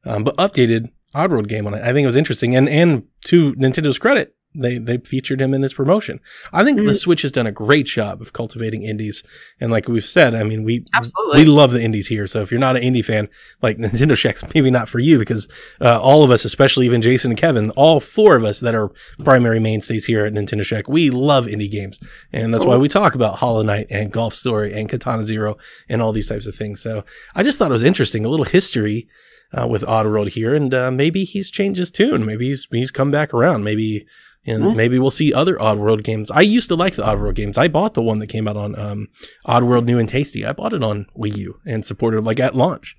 [0.04, 1.82] um, but updated Oddworld game on it.
[1.82, 2.54] I think it was interesting.
[2.54, 6.20] And, and to Nintendo's credit, they, they featured him in this promotion.
[6.52, 6.96] I think the Mm.
[6.96, 9.22] Switch has done a great job of cultivating indies.
[9.60, 11.42] And like we've said, I mean, we, Absolutely.
[11.42, 12.26] we love the indies here.
[12.26, 13.28] So if you're not an indie fan,
[13.62, 15.48] like Nintendo Shack's maybe not for you because
[15.80, 18.90] uh, all of us, especially even Jason and Kevin, all four of us that are
[19.24, 22.00] primary mainstays here at Nintendo Shack, we love indie games.
[22.32, 25.56] And that's why we talk about Hollow Knight and Golf Story and Katana Zero
[25.88, 26.80] and all these types of things.
[26.80, 27.04] So
[27.34, 29.08] I just thought it was interesting, a little history
[29.56, 30.54] uh, with Oddworld here.
[30.54, 32.24] And uh, maybe he's changed his tune.
[32.24, 33.64] Maybe he's, he's come back around.
[33.64, 34.06] Maybe.
[34.46, 34.74] And Yeah.
[34.74, 36.30] maybe we'll see other Oddworld games.
[36.30, 37.58] I used to like the Oddworld games.
[37.58, 39.08] I bought the one that came out on um,
[39.46, 40.46] Oddworld New and Tasty.
[40.46, 42.96] I bought it on Wii U and supported like at launch.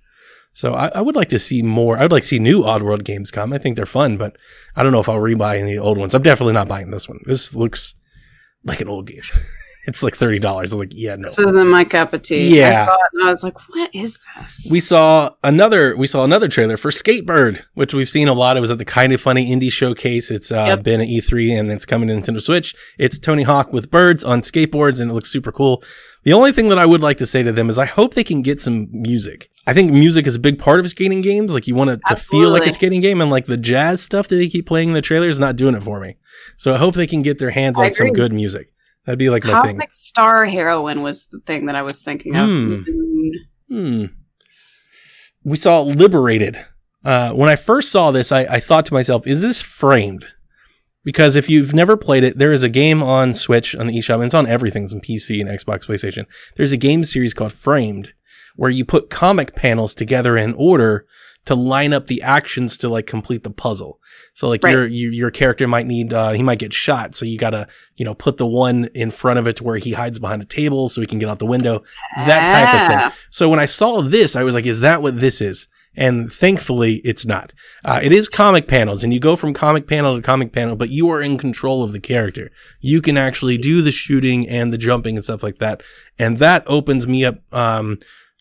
[0.53, 1.97] So I, I would like to see more.
[1.97, 3.53] I would like to see new Oddworld games come.
[3.53, 4.37] I think they're fun, but
[4.75, 6.13] I don't know if I'll rebuy any old ones.
[6.15, 7.19] I'm definitely not buying this one.
[7.25, 7.93] This looks
[8.63, 9.21] like an old game.
[9.87, 10.73] it's like thirty dollars.
[10.73, 11.23] I'm like, yeah, no.
[11.23, 12.55] This isn't my cup of tea.
[12.57, 12.83] Yeah.
[12.83, 14.67] I saw it and I was like, what is this?
[14.69, 15.95] We saw another.
[15.95, 18.57] We saw another trailer for Skatebird, which we've seen a lot.
[18.57, 20.29] It was at the Kind of Funny Indie Showcase.
[20.29, 20.83] It's uh, Yep.
[20.83, 22.75] been at E3 and it's coming to Nintendo Switch.
[22.99, 25.81] It's Tony Hawk with birds on skateboards, and it looks super cool.
[26.23, 28.23] The only thing that I would like to say to them is I hope they
[28.25, 29.49] can get some music.
[29.65, 31.53] I think music is a big part of skating games.
[31.53, 34.27] Like you want it to feel like a skating game, and like the jazz stuff
[34.27, 36.17] that they keep playing in the trailer is not doing it for me.
[36.57, 38.73] So I hope they can get their hands I on some good music.
[39.07, 39.43] That'd be like.
[39.43, 42.49] Cosmic Star Heroine was the thing that I was thinking of.
[42.49, 42.83] Hmm.
[42.89, 43.33] Moon.
[43.69, 44.05] Hmm.
[45.45, 46.59] We saw Liberated.
[47.05, 50.25] Uh, when I first saw this, I, I thought to myself, is this framed?
[51.05, 54.15] Because if you've never played it, there is a game on Switch on the eShop,
[54.15, 56.25] and it's on everything, it's on PC and Xbox, PlayStation.
[56.57, 58.11] There's a game series called Framed,
[58.57, 61.05] where you put comic panels together in order
[61.47, 63.99] to line up the actions to like complete the puzzle.
[64.33, 64.71] So like Right.
[64.73, 68.05] your your your character might need uh, he might get shot, so you gotta you
[68.05, 70.87] know put the one in front of it to where he hides behind a table
[70.89, 71.83] so he can get out the window.
[72.15, 73.09] That type of Ah.
[73.09, 73.17] thing.
[73.31, 75.67] So when I saw this, I was like, is that what this is?
[75.99, 77.53] And thankfully, it's not.
[77.83, 80.89] Uh, it is comic panels, and you go from comic panel to comic panel, but
[80.91, 82.51] you are in control of the character.
[82.79, 85.81] You can actually do the shooting and the jumping and stuff like that.
[86.19, 87.97] And that opens me up um,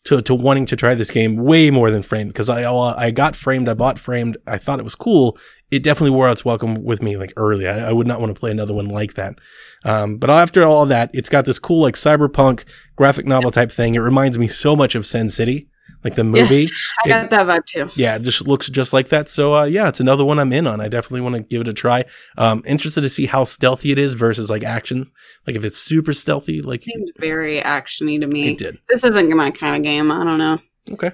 [0.07, 3.35] to, to wanting to try this game way more than Framed because I I got
[3.35, 5.37] Framed, I bought Framed, I thought it was cool.
[5.69, 7.67] It definitely wore out its welcome with me like early.
[7.67, 9.37] I, I would not want to play another one like that.
[9.83, 12.63] Um, but after all that, it's got this cool like cyberpunk
[12.95, 13.95] graphic novel type thing.
[13.95, 15.67] It reminds me so much of Sin City.
[16.03, 16.55] Like the movie.
[16.61, 16.71] Yes,
[17.05, 17.89] I got that vibe too.
[17.95, 19.29] Yeah, it just looks just like that.
[19.29, 20.79] So uh, yeah, it's another one I'm in on.
[20.81, 22.05] I definitely want to give it a try.
[22.37, 25.11] Um, interested to see how stealthy it is versus like action.
[25.45, 28.49] Like if it's super stealthy, like Seemed very actiony to me.
[28.49, 28.77] it did.
[28.89, 30.11] This isn't my kind of game.
[30.11, 30.59] I don't know.
[30.91, 31.11] Okay.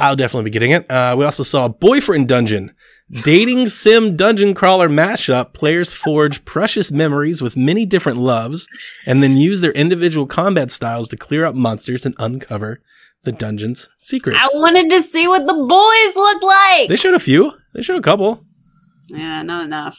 [0.00, 0.90] I'll definitely be getting it.
[0.90, 2.74] Uh, we also saw Boyfriend Dungeon.
[3.10, 5.52] Dating sim dungeon crawler mashup.
[5.52, 8.66] Players forge precious memories with many different loves
[9.06, 12.80] and then use their individual combat styles to clear up monsters and uncover
[13.24, 14.38] the dungeon's secrets.
[14.40, 16.88] I wanted to see what the boys look like.
[16.88, 17.52] They showed a few.
[17.74, 18.44] They showed a couple.
[19.08, 19.98] yeah, not enough.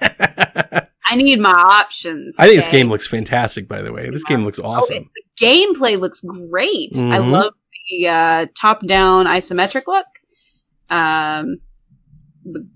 [0.00, 2.36] I I need my options.
[2.38, 4.10] I think this game looks fantastic, by the way.
[4.10, 4.96] This game looks Oh, awesome.
[4.96, 5.04] it-
[5.38, 6.90] the gameplay looks great.
[6.94, 7.30] I Mhm.
[7.30, 7.52] love
[7.90, 10.06] the uh, top-down isometric look.
[10.90, 11.56] Um,
[12.44, 12.68] the,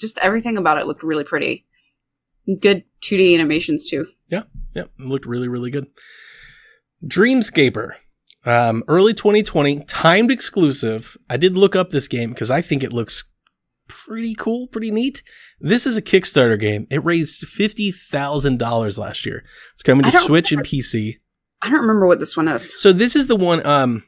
[0.00, 1.66] just everything about it looked really pretty.
[2.60, 4.06] Good 2D animations too.
[4.28, 4.44] Yeah,
[4.74, 5.86] it looked really, really good.
[7.06, 7.92] Dreamscaper,
[8.46, 11.16] um, early 2020, timed exclusive.
[11.28, 13.24] I did look up this game because I think it looks
[13.88, 15.22] pretty cool, pretty neat.
[15.60, 16.86] This is a Kickstarter game.
[16.90, 19.44] It raised fifty thousand dollars last year.
[19.74, 21.18] It's coming to Switch and PC.
[21.62, 22.80] I don't remember what this one is.
[22.80, 23.64] So this is the one.
[23.66, 24.04] Um,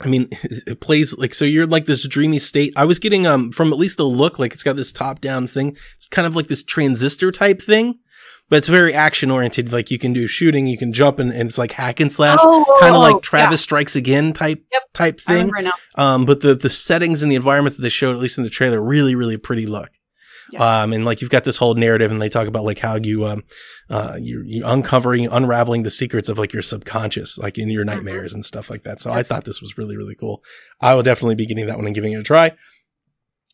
[0.00, 1.44] I mean, it plays like so.
[1.44, 2.72] You're like this dreamy state.
[2.76, 5.46] I was getting um from at least the look like it's got this top down
[5.46, 5.76] thing.
[5.94, 7.98] It's kind of like this transistor type thing,
[8.52, 9.72] but it's very action oriented.
[9.72, 12.38] Like you can do shooting, you can jump, and, and it's like hack and slash,
[12.42, 14.82] Oh, kind of oh, like Travis Strikes Again type Yep.
[14.92, 15.72] type yeah, thing.
[15.94, 18.50] Um, but the the settings and the environments that they showed, at least in the
[18.50, 19.88] trailer, really really pretty look.
[20.52, 20.82] Yeah.
[20.82, 23.24] Um, and like you've got this whole narrative, and they talk about like how you
[23.24, 23.42] um,
[23.88, 28.34] uh, you you uncovering, unraveling the secrets of like your subconscious, like in your nightmares
[28.34, 29.00] and stuff like that.
[29.00, 30.44] So I thought this was really really cool.
[30.78, 32.52] I will definitely be getting that one and giving it a try.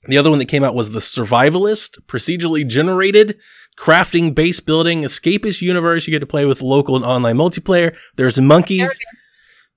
[0.07, 3.38] The other one that came out was the Survivalist, procedurally generated,
[3.76, 6.07] crafting, base building, escapist universe.
[6.07, 7.96] You get to play with local and online multiplayer.
[8.16, 8.96] There's monkeys.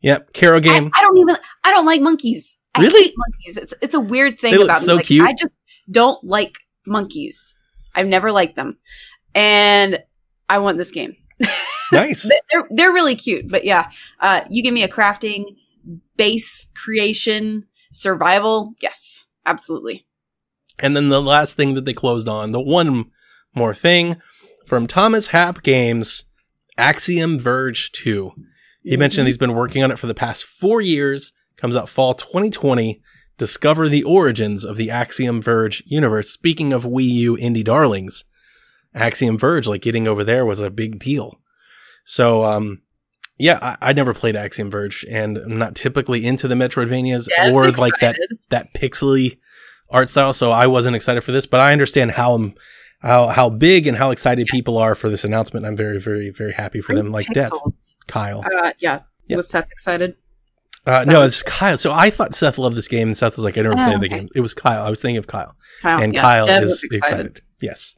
[0.02, 0.90] Yep, Caro game.
[0.96, 1.38] I don't even.
[1.64, 2.58] I don't like monkeys.
[2.76, 3.04] I Really?
[3.04, 3.58] hate monkeys.
[3.58, 4.86] It's it's a weird thing They look about me.
[4.86, 5.28] so Like, cute.
[5.28, 5.58] I just
[5.90, 7.54] don't like monkeys.
[7.94, 8.78] I've never liked them,
[9.36, 10.00] and
[10.50, 11.16] I want this game.
[11.92, 12.24] nice.
[12.24, 15.58] they're they're really cute, but yeah, uh, you give me a crafting,
[16.16, 18.74] base creation, survival.
[18.82, 20.06] Yes, absolutely.
[20.82, 23.12] And then the last thing that they closed on, the one
[23.54, 24.20] more thing
[24.66, 26.26] from Thomas Happ Games,
[26.78, 28.32] Axiom Verge 2.
[28.84, 32.16] He mentioned he's been working on it for the past four years, comes out fall
[32.16, 33.02] 2020.
[33.38, 36.30] Discover the origins of the Axiom Verge universe.
[36.30, 38.24] Speaking of Wii U indie darlings,
[38.94, 41.40] Axiom Verge, like getting over there was a big deal.
[42.04, 42.82] So, um,
[43.40, 47.72] yeah, I, I never played Axiom Verge, and I'm not typically into the Metroidvanias or
[47.72, 48.16] like that
[48.50, 49.40] that pixely
[49.92, 50.34] art style.
[50.34, 52.54] So I wasn't excited for this, but I understand how
[53.00, 55.66] how how big and how excited people are for this announcement.
[55.66, 57.12] I'm very very very happy for them.
[57.12, 57.52] Like Death,
[58.08, 58.44] Kyle.
[58.46, 59.02] Uh, yeah.
[59.28, 59.38] Yeah.
[59.38, 60.16] Was Seth excited?
[60.86, 61.78] Uh, no, it's Kyle.
[61.78, 64.02] So I thought Seth loved this game, and Seth was like, "I never Oh, played
[64.02, 64.84] the game." It was Kyle.
[64.84, 66.02] I was thinking of Kyle, Kyle.
[66.02, 66.22] and yeah.
[66.22, 67.42] Kyle is was excited.
[67.62, 67.96] Yes.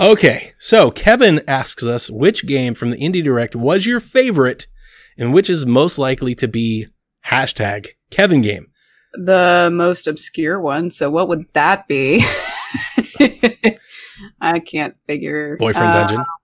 [0.00, 4.66] Okay, so Kevin asks us which game from the Indie Direct was your favorite,
[5.18, 6.86] and which is most likely to be
[7.26, 8.66] hashtag Kevin game.
[9.16, 10.90] The most obscure one.
[10.90, 12.24] So what would that be?
[14.40, 15.56] I can't figure.
[15.58, 16.24] Boyfriend Uh, Dungeon.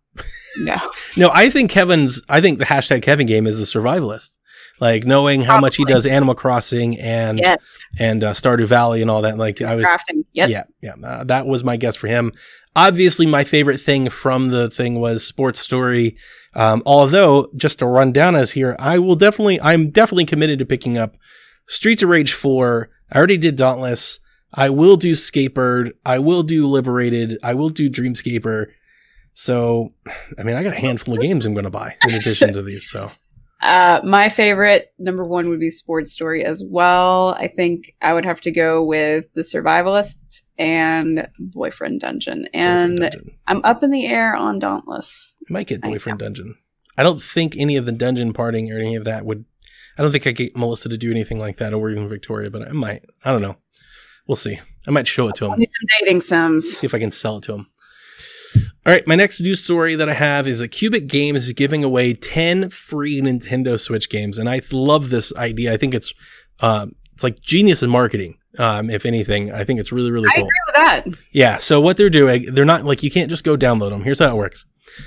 [0.58, 0.76] No.
[1.16, 2.20] No, I think Kevin's.
[2.28, 4.36] I think the hashtag Kevin game is the survivalist.
[4.80, 7.86] Like knowing how much he does Animal Crossing and Yes.
[7.98, 9.38] and uh, Stardew Valley and all that.
[9.38, 10.24] Like I was, Crafting.
[10.34, 10.50] Yep.
[10.50, 10.94] yeah, yeah.
[11.02, 12.32] Uh, that was my guess for him.
[12.76, 16.16] Obviously, my favorite thing from the thing was Sports Story.
[16.54, 20.66] Um, although, just to run down as here, I will definitely, I'm definitely committed to
[20.66, 21.16] picking up
[21.72, 22.90] Streets of Rage 4.
[23.10, 24.20] I already did Dauntless.
[24.52, 25.92] I will do Skatebird.
[26.04, 27.38] I will do Liberated.
[27.42, 28.66] I will do Dreamscaper.
[29.34, 29.94] So,
[30.38, 32.62] I mean, I got a handful of games I'm going to buy in addition to
[32.62, 32.90] these.
[32.90, 33.10] So,
[33.62, 37.36] Uh, my favorite number one would be Sports Story as well.
[37.38, 42.46] I think I would have to go with The Survivalists and Boyfriend Dungeon.
[42.52, 43.38] And Boyfriend Dungeon.
[43.46, 45.34] I'm up in the air on Dauntless.
[45.48, 46.56] I might get I Boyfriend Dungeon.
[46.98, 49.44] I don't think any of the dungeon parting or any of that would.
[49.98, 52.68] I don't think I get Melissa to do anything like that, or even Victoria, but
[52.68, 53.04] I might.
[53.24, 53.56] I don't know.
[54.26, 54.60] We'll see.
[54.86, 55.54] I might show it to them.
[55.54, 55.60] Him.
[55.60, 56.78] need some dating sims.
[56.78, 57.66] See if I can sell it to him.
[58.84, 61.84] All right, my next news story that I have is a Qubic Games is giving
[61.84, 64.38] away 10 free Nintendo Switch games.
[64.38, 65.72] And I love this idea.
[65.72, 66.12] I think it's
[66.60, 69.52] um, it's like genius in marketing, um, if anything.
[69.52, 70.48] I think it's really, really cool.
[70.74, 71.20] I agree with that.
[71.32, 71.58] Yeah.
[71.58, 74.02] So what they're doing, they're not like you can't just go download them.
[74.02, 74.64] Here's how it works.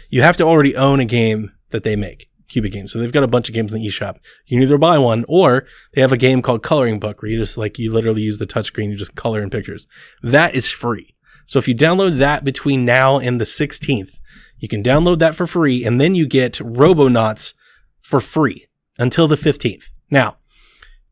[0.10, 2.92] You have to already own a game that they make, Qubic Games.
[2.92, 4.18] So they've got a bunch of games in the eShop.
[4.46, 7.38] You can either buy one or they have a game called Coloring Book where you
[7.38, 9.88] just like you literally use the touchscreen, you just color in pictures.
[10.22, 11.16] That is free.
[11.46, 14.20] So if you download that between now and the 16th,
[14.58, 17.54] you can download that for free and then you get Robonauts
[18.02, 18.66] for free
[18.98, 19.86] until the 15th.
[20.10, 20.38] Now,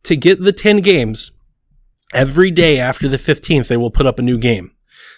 [0.03, 1.31] to get the 10 games,
[2.13, 4.71] every day after the 15th, they will put up a new game.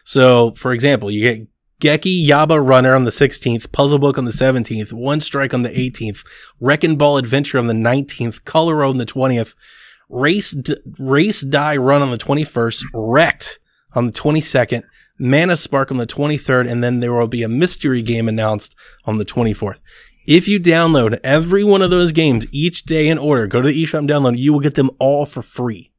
[0.03, 1.47] So, for example, you get
[1.81, 5.69] Geki Yaba Runner on the 16th, Puzzle Book on the 17th, One Strike on the
[5.69, 6.25] 18th,
[6.59, 9.55] Wrecking Ball Adventure on the 19th, Color on the 20th,
[10.07, 13.57] Race D- Race Die Run on the 21st, REKT
[13.93, 14.83] on the 22nd,
[15.19, 19.17] Mana Spark on the 23rd, and then there will be a mystery game announced on
[19.17, 19.79] the 24th.
[20.27, 23.83] If you download every one of those games each day in order, go to the
[23.83, 25.91] eShop and download, you will get them all for free.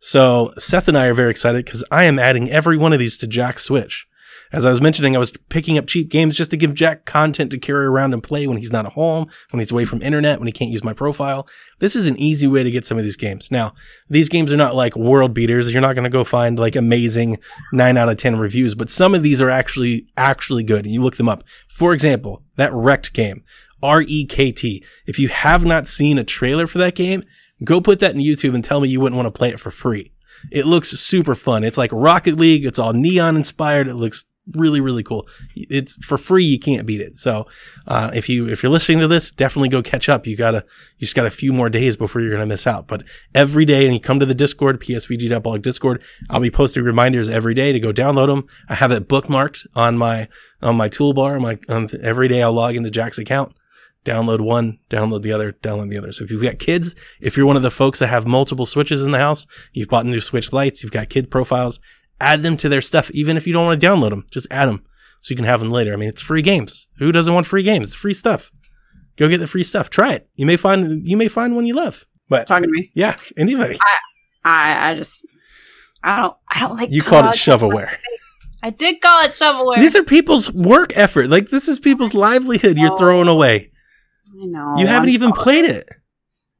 [0.00, 3.16] So Seth and I are very excited because I am adding every one of these
[3.18, 4.06] to Jack Switch.
[4.54, 7.50] As I was mentioning, I was picking up cheap games just to give Jack content
[7.50, 10.38] to carry around and play when he's not at home, when he's away from internet,
[10.38, 11.48] when he can't use my profile.
[11.80, 13.50] This is an easy way to get some of these games.
[13.50, 13.74] Now,
[14.08, 15.72] these games are not like world beaters.
[15.72, 17.38] You're not going to go find like amazing
[17.72, 20.84] 9 out of 10 reviews, but some of these are actually, actually good.
[20.84, 21.42] And you look them up.
[21.66, 23.42] For example, that REKT game,
[23.82, 24.84] R-E-K-T.
[25.04, 27.24] If you have not seen a trailer for that game,
[27.64, 29.72] go put that in YouTube and tell me you wouldn't want to play it for
[29.72, 30.12] free.
[30.52, 31.64] It looks super fun.
[31.64, 32.64] It's like Rocket League.
[32.64, 33.88] It's all neon inspired.
[33.88, 35.26] It looks really really cool.
[35.54, 37.18] It's for free you can't beat it.
[37.18, 37.46] So
[37.86, 40.26] uh, if you if you're listening to this definitely go catch up.
[40.26, 40.64] You gotta
[40.98, 42.86] you just got a few more days before you're gonna miss out.
[42.86, 47.28] But every day and you come to the discord psvg.blog discord i'll be posting reminders
[47.28, 50.28] every day to go download them i have it bookmarked on my
[50.62, 53.54] on my toolbar my um, every day i'll log into jack's account.
[54.04, 56.12] Download one, download the other, download the other.
[56.12, 59.02] So if you've got kids, if you're one of the folks that have multiple switches
[59.02, 61.80] in the house, you've bought new switch lights, you've got kid profiles,
[62.20, 64.26] add them to their stuff, even if you don't want to download them.
[64.30, 64.84] Just add them
[65.20, 65.92] so you can have them later.
[65.92, 66.88] I mean, it's free games.
[66.98, 67.88] Who doesn't want free games?
[67.88, 68.50] It's free stuff.
[69.16, 69.90] Go get the free stuff.
[69.90, 70.28] Try it.
[70.34, 72.04] You may find you may find one you love.
[72.28, 72.90] But Talking to me.
[72.94, 73.78] yeah, anybody.
[74.44, 75.26] I I just
[76.02, 77.94] I don't I don't like You called it shovelware.
[78.62, 79.78] I did call it shovelware.
[79.78, 81.28] These are people's work effort.
[81.28, 83.70] Like this is people's livelihood you're throwing away.
[84.32, 84.74] I know.
[84.78, 85.42] You haven't I'm even sorry.
[85.42, 85.88] played it.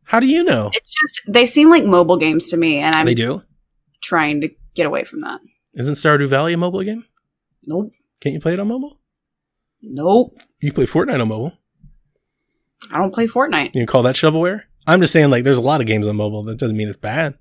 [0.04, 0.70] How do you know?
[0.74, 3.42] It's just they seem like mobile games to me, and I'm They do.
[4.02, 5.40] trying to get away from that.
[5.74, 7.04] Isn't Stardew Valley a mobile game?
[7.66, 7.92] Nope.
[8.20, 9.00] Can't you play it on mobile?
[9.82, 10.38] Nope.
[10.60, 11.52] You play Fortnite on mobile.
[12.90, 13.70] I don't play Fortnite.
[13.74, 14.62] You call that shovelware?
[14.86, 16.42] I'm just saying, like, there's a lot of games on mobile.
[16.42, 17.38] That doesn't mean it's bad.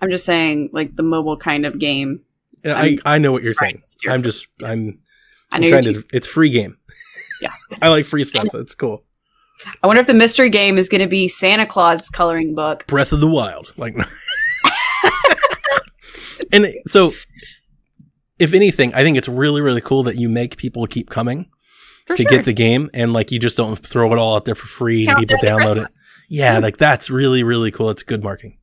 [0.00, 2.20] I'm just saying, like the mobile kind of game.
[2.64, 3.82] I, I'm I know what you're saying.
[4.08, 5.00] I'm just I'm,
[5.50, 6.04] I I'm know trying to.
[6.12, 6.76] It's free game.
[7.40, 7.52] Yeah.
[7.82, 8.48] I like free stuff.
[8.52, 9.04] That's cool.
[9.82, 12.86] I wonder if the mystery game is going to be Santa Claus coloring book.
[12.86, 13.94] Breath of the Wild, like.
[16.52, 17.12] and so,
[18.38, 21.50] if anything, I think it's really really cool that you make people keep coming
[22.06, 22.30] For to sure.
[22.30, 25.06] get the game, and like you just don't throw it all out there for free
[25.06, 25.80] and people Countdown to download it.
[25.86, 26.22] Christmas.
[26.28, 27.90] Yeah, like that's really, really cool.
[27.90, 28.58] It's good marketing.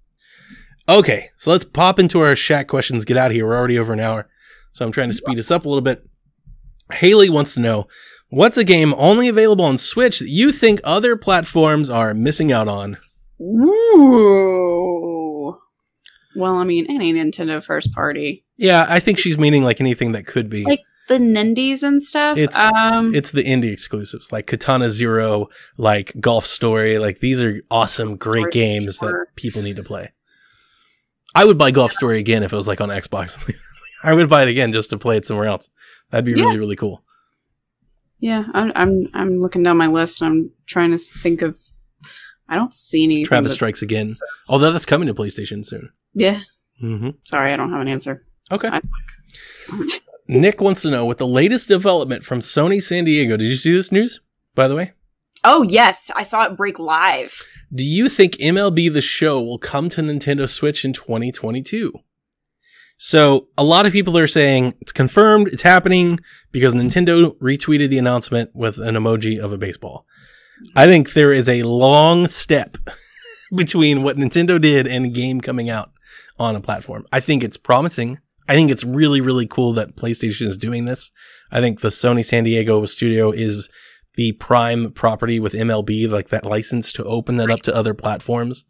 [0.88, 3.06] Okay, so let's pop into our Shack questions.
[3.06, 3.46] Get out of here.
[3.46, 4.28] We're already over an hour.
[4.72, 6.04] So I'm trying to speed us up a little bit.
[6.92, 7.88] Haley wants to know
[8.30, 12.68] what's a game only available on Switch that you think other platforms are missing out
[12.68, 12.98] on?
[13.40, 15.09] Ooh.
[16.36, 20.26] Well, I mean, any Nintendo first party, Yeah, I think she's meaning like anything that
[20.26, 20.64] could be.
[20.66, 22.38] Like- the Nindies and stuff.
[22.38, 27.00] It's- um, It's the indie exclusives like Katana Zero, like Golf Story.
[27.00, 29.26] Like these are awesome, great games sure.
[29.26, 30.12] that people need to play.
[31.34, 33.38] I would buy Golf Story again if it was like on Xbox.
[34.04, 35.72] I would buy it again just to play it somewhere else.
[36.12, 36.46] That'd be Yeah.
[36.46, 37.04] really, really cool.
[38.20, 40.22] yeah, I'm, I'm I'm looking down my list.
[40.22, 41.58] and I'm trying to think of.
[42.48, 43.24] I don't see any.
[43.24, 44.14] Travis Strikes Again.
[44.48, 45.90] Although that's coming to PlayStation soon.
[46.14, 46.42] Yeah.
[46.80, 48.26] hmm Sorry, I don't have an answer.
[48.52, 48.70] Okay.
[50.28, 53.36] Nick wants to know what the latest development from Sony San Diego.
[53.38, 54.22] Did you see this news,
[54.56, 54.94] by the way?
[55.44, 57.44] Oh yes, I saw it break live.
[57.74, 61.94] Do you think MLB The Show will come to Nintendo Switch in 2022?
[62.98, 66.20] So a lot of people are saying it's confirmed, it's happening
[66.52, 70.06] because Nintendo retweeted the announcement with an emoji of a baseball.
[70.76, 72.78] I think there is a long step
[73.56, 75.92] between what Nintendo did and a game coming out
[76.40, 77.06] on a platform.
[77.12, 78.20] I think it's promising.
[78.48, 81.12] I think it's really, really cool that PlayStation is doing this.
[81.52, 83.70] I think the Sony San Diego studio is
[84.16, 88.66] the prime property with MLB, like that license to open that up to other platforms.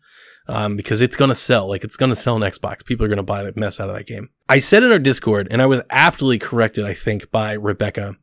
[0.48, 2.84] Um, because it's gonna sell, like it's gonna sell on Xbox.
[2.84, 4.30] People are gonna buy the mess out of that game.
[4.48, 8.16] I said in our Discord, and I was aptly corrected, I think, by Rebecca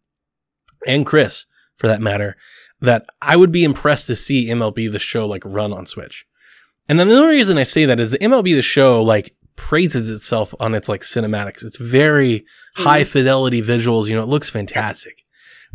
[0.86, 2.36] and Chris, for that matter,
[2.80, 6.26] that I would be impressed to see MLB the show like run on Switch.
[6.88, 10.08] And then the only reason I say that is the MLB the show like praises
[10.08, 11.64] itself on its like cinematics.
[11.64, 13.10] It's very high mm-hmm.
[13.10, 14.08] fidelity visuals.
[14.08, 15.24] You know, it looks fantastic.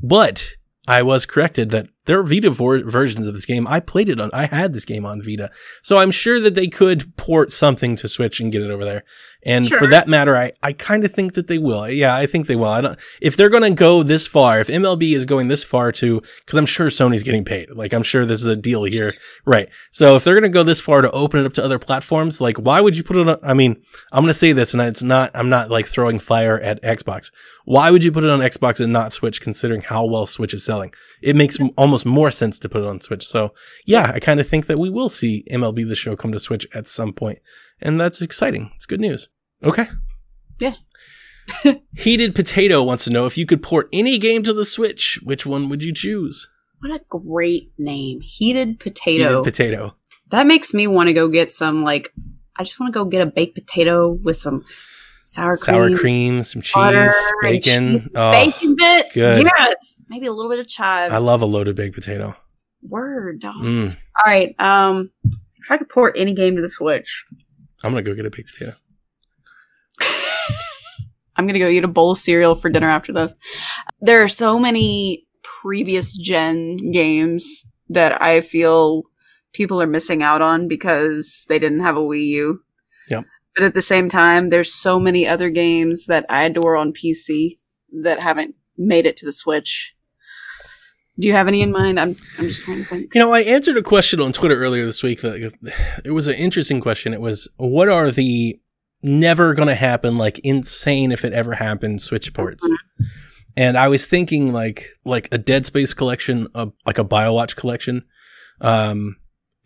[0.02, 0.52] But
[0.88, 3.68] I was corrected that there are Vita vor- versions of this game.
[3.68, 5.50] I played it on, I had this game on Vita.
[5.84, 9.04] So I'm sure that they could port something to Switch and get it over there.
[9.44, 9.80] And Sure.
[9.80, 11.90] for that matter, I, I kind of think that they will.
[11.90, 12.66] Yeah, I think they will.
[12.68, 15.92] I don't, if they're going to go this far, if MLB is going this far
[15.94, 17.72] to, cause I'm sure Sony's getting paid.
[17.72, 19.14] Like I'm sure this is a deal here.
[19.46, 19.70] Right.
[19.92, 22.40] So if they're going to go this far to open it up to other platforms,
[22.40, 23.38] like why would you put it on?
[23.42, 23.82] I mean,
[24.12, 27.32] I'm going to say this and it's not, I'm not like throwing fire at Xbox.
[27.66, 30.64] Why would you put it on Xbox and not Switch considering how well Switch is
[30.64, 30.94] selling?
[31.22, 33.28] It makes m- almost more sense to put it on Switch.
[33.28, 33.54] So
[33.86, 36.66] yeah, I kind of think that we will see MLB the show come to Switch
[36.74, 37.40] at some point,
[37.82, 38.72] and that's exciting.
[38.76, 39.28] It's good news.
[39.62, 39.88] Okay.
[40.58, 40.76] Yeah.
[41.98, 45.46] Heated Potato wants to know if you could port any game to the Switch, which
[45.46, 46.48] one would you choose?
[46.80, 48.22] What a great name.
[48.22, 49.42] Heated potato.
[49.42, 49.96] Heated Potato.
[50.30, 52.14] that makes me want to go get some, like,
[52.58, 54.64] I just want to go get a baked potato with some
[55.32, 55.76] sour cream.
[55.90, 57.12] Sour cream, some cheese, butter,
[57.42, 58.02] bacon.
[58.02, 59.14] cheese, Oh, bacon bits.
[59.14, 59.46] good.
[59.58, 59.96] Yes.
[60.10, 61.14] Maybe a little bit of chives.
[61.14, 62.36] I love a loaded baked potato.
[62.90, 63.40] Word.
[63.42, 63.56] dog.
[63.58, 64.56] Mm, All right.
[64.60, 67.26] Um, if I could port any game to the Switch,
[67.84, 68.76] I'm gonna go get a baked potato.
[71.36, 73.34] I'm gonna go eat a bowl of cereal for dinner after this.
[74.02, 79.04] There are so many previous gen games that I feel
[79.54, 82.62] people are missing out on because they didn't have a Wii U.
[83.56, 87.60] But at the same time, there's so many other games that I adore on PC
[88.04, 89.94] that haven't made it to the Switch.
[91.20, 92.00] Do you have any in mind?
[92.00, 93.14] I'm I'm just trying to think.
[93.14, 95.22] You know, I answered a question on Twitter earlier this week.
[95.22, 95.54] That
[96.06, 97.14] it was an interesting question.
[97.14, 98.60] It was, what are the
[99.04, 102.68] never going to happen, like insane if it ever happened, Switch ports?
[103.58, 108.04] And I was thinking like like a Dead Space collection, a, like a Bioshock collection,
[108.62, 109.18] um,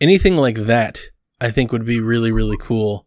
[0.01, 1.01] anything like that.
[1.39, 3.04] I think would be really really cool.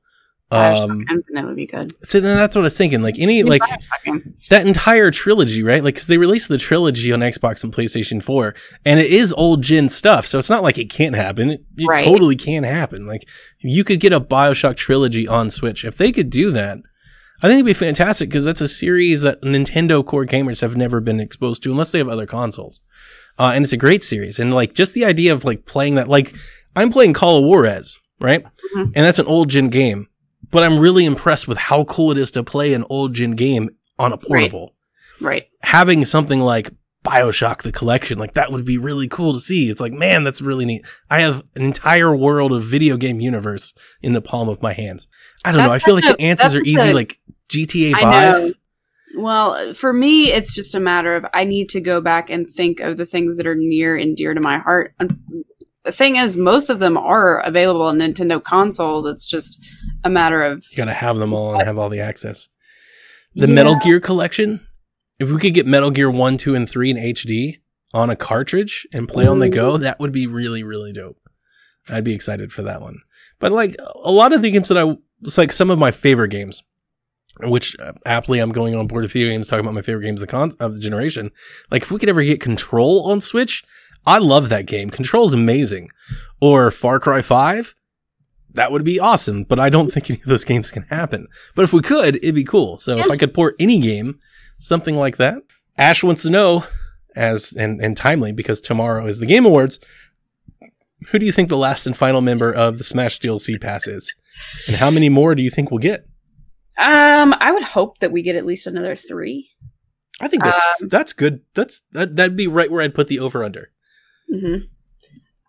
[0.51, 1.93] Um, that would be good.
[2.07, 3.03] so then that's what I was thinking.
[3.03, 3.61] Like any like
[4.49, 5.85] that entire trilogy, right?
[5.85, 8.55] Like cause they released the trilogy on Xbox and PlayStation 4,
[8.87, 10.27] and it is old gen stuff.
[10.27, 11.51] So it's not like it can't happen.
[11.51, 12.07] It, it Right.
[12.07, 13.07] totally can happen.
[13.07, 13.29] Like,
[13.61, 15.85] you could get a Bioshock trilogy on Switch.
[15.85, 16.79] If they could do that,
[17.43, 21.01] I think it'd be fantastic because that's a series that Nintendo core gamers have never
[21.01, 22.81] been exposed to unless they have other consoles.
[23.39, 24.39] Uh, and it's a great series.
[24.41, 26.35] And like, just the idea of like playing that, like,
[26.75, 28.43] I'm playing Call of War Juarez, right?
[28.75, 28.83] Mhm.
[28.95, 30.09] And that's an old gen game.
[30.51, 33.71] But I'm really impressed with how cool it is to play an old gen game
[33.99, 34.75] on a portable
[35.21, 35.47] Right.
[35.63, 36.71] having something like
[37.05, 39.71] Bioshock the collection, like that would be really cool to see.
[39.71, 40.85] It's like, man, that's really neat.
[41.11, 43.73] I have an entire world of video game universe
[44.03, 45.09] in the palm of my hands.
[45.45, 45.73] I don't know.
[45.73, 47.19] I feel like such the answers are easy, a- like
[47.49, 48.53] GTA 5.
[49.17, 52.81] Well, for me, it's just a matter of I need to go back and think
[52.81, 54.95] of the things that are near and dear to my heart.
[55.85, 59.07] The thing is, most of them are available on Nintendo consoles.
[59.07, 59.59] It's just
[60.05, 62.49] a matter of You gotta have them all and have all the access.
[63.35, 63.55] The Yeah.
[63.55, 64.61] Metal Gear collection,
[65.19, 67.59] if we could get Metal Gear 1, 2, and 3 in HD
[67.95, 71.19] on a cartridge and play on the go, that would be really, really dope.
[71.89, 72.99] I'd be excited for that one.
[73.39, 76.31] But like a lot of the games that I, it's like some of my favorite
[76.31, 76.63] games,
[77.41, 80.21] which uh, aptly I'm going on board with video games talking about my favorite games
[80.21, 81.31] of the, con- of the generation.
[81.71, 83.65] Like if we could ever get Control on Switch,
[84.09, 84.89] I love that game.
[84.89, 85.91] Control's amazing.
[86.41, 87.75] Or Far Cry 5,
[88.55, 91.27] that would be awesome, but I don't think any of those games can happen.
[91.55, 92.79] But if we could, it'd be cool.
[92.79, 94.19] So if I could port any game,
[94.59, 95.43] something like that.
[95.77, 96.65] Ash wants to know,
[97.15, 99.79] as and, and timely because tomorrow is the Game Awards.
[101.11, 104.15] Who do you think the last and final member of the Smash DLC pass is,
[104.67, 106.07] and how many more do you think we'll get?
[106.79, 107.35] um.
[107.39, 109.51] I would hope that we get at least another three.
[110.21, 111.43] I think that's that's good.
[111.55, 113.71] That's that that'd be right where I'd put the over under.
[114.31, 114.57] Hmm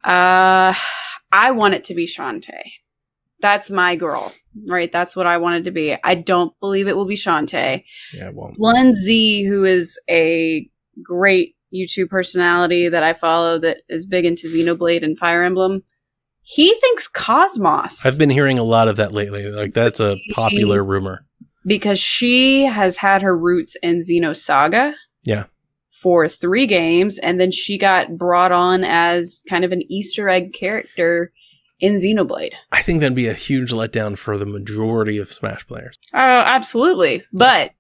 [0.04, 0.74] Uh,
[1.32, 2.72] I want it to be Shantae.
[3.42, 4.34] That's my girl,
[4.68, 4.92] right?
[4.92, 5.96] That's what I want it to be.
[6.04, 7.84] I don't believe it will be Shantae.
[8.14, 10.68] Yeah, well, Lun Z, who is a
[11.04, 15.84] great YouTube personality that I follow that is big into Xenoblade and Fire Emblem,
[16.42, 19.50] he thinks KOS-MOS I've been hearing a lot of that lately.
[19.52, 21.26] Like that's a popular rumor.
[21.66, 24.94] because she has had her roots in Xenosaga.
[25.24, 25.46] Yeah.
[26.02, 30.54] For three games, and then she got brought on as kind of an Easter egg
[30.54, 31.34] character
[31.82, 32.54] in Xenoblade.
[32.72, 35.98] I think that'd be a huge letdown for the majority of Smash players.
[36.14, 37.24] Oh, absolutely.
[37.34, 37.72] But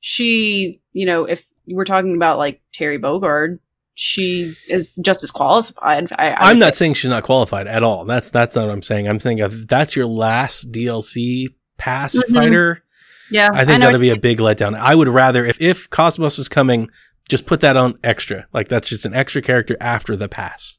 [0.00, 3.58] she, you know, if we're talking about like Terry Bogard,
[3.94, 6.10] she is just as qualified.
[6.12, 6.78] I, I'm not say.
[6.84, 8.04] saying she's not qualified at all.
[8.04, 9.08] That's that's not what I'm saying.
[9.08, 11.48] I'm saying if that's your last DLC
[11.78, 12.32] pass Mhm.
[12.34, 12.82] fighter,
[13.30, 14.74] Yeah, I think that'd be a big letdown.
[14.78, 16.88] I would rather if if KOS-MOS is coming,
[17.28, 18.46] just put that on extra.
[18.52, 20.78] Like that's just an extra character after the pass.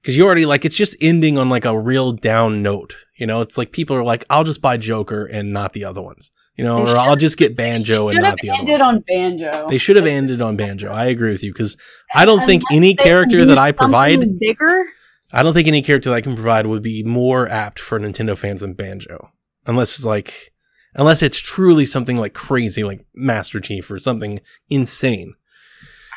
[0.00, 2.96] because you already like it's just ending on like a real down note.
[3.16, 6.02] You know, it's like people are like, I'll just buy Joker and not the other
[6.02, 6.30] ones.
[6.56, 8.82] You know, They or I'll just get Banjo and not the other ended ones.
[8.82, 9.66] on banjo.
[9.68, 10.90] they should have ended on Banjo.
[10.90, 11.76] I agree with you because
[12.14, 14.84] I don't think any character that I provide, bigger.
[15.32, 18.38] I don't think any character that I can provide would be more apt for Nintendo
[18.38, 19.32] fans than Banjo,
[19.66, 20.54] unless it's like,
[20.94, 24.40] unless it's truly something like crazy, like Master Chief or something
[24.70, 25.34] insane.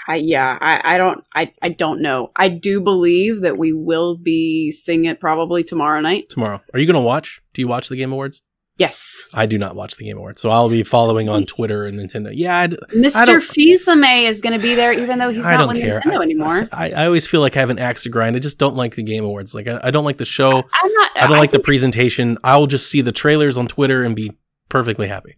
[0.09, 2.29] I, yeah, I, I don't, I, I don't know.
[2.35, 6.27] I do believe that we will be seeing it probably tomorrow night.
[6.29, 7.41] Tomorrow, are you going to watch?
[7.53, 8.41] Do you watch the Game Awards?
[8.77, 11.99] Yes, I do not watch the Game Awards, so I'll be following on Twitter and
[11.99, 12.31] Nintendo.
[12.33, 13.43] Yeah, I, d- Mr.
[13.43, 15.99] Fils-Aimé is going to be there, even though he's I not with care.
[15.99, 16.69] Nintendo I- anymore.
[16.71, 18.37] I, I always feel like I have an axe to grind.
[18.37, 19.53] I just don't like the Game Awards.
[19.53, 20.59] Like I, I don't like the show.
[20.59, 21.11] I'm not.
[21.17, 22.37] I don't like the presentation.
[22.43, 24.31] I'll just see the trailers on Twitter and be
[24.69, 25.35] perfectly happy.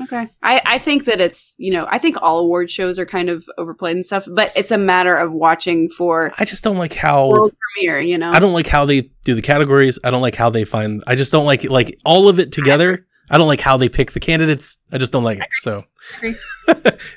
[0.00, 3.28] Okay, I, I think that it's you know I think all award shows are kind
[3.28, 6.94] of overplayed and stuff, but it's a matter of watching for I just don't like
[6.94, 8.00] how world premiere.
[8.00, 9.98] You know, I don't like how they do the categories.
[10.04, 11.02] I don't like how they find.
[11.06, 13.06] I just don't like like all of it together.
[13.30, 14.78] I don't like how they pick the candidates.
[14.90, 15.48] I just don't like it.
[15.60, 15.84] So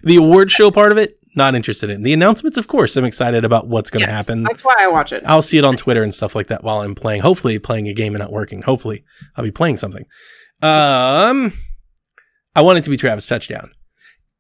[0.04, 2.04] the award show part of it, not interested in.
[2.04, 4.44] The announcements, of course, I'm excited about what's going to Yes, happen.
[4.44, 5.24] That's why I watch it.
[5.26, 7.22] I'll see it on Twitter and stuff like that while I'm playing.
[7.22, 8.62] Hopefully, playing a game and not working.
[8.64, 9.06] Hopefully,
[9.38, 10.06] I'll be playing something.
[10.62, 11.54] Um,
[12.56, 13.72] I want it to be Travis Touchdown.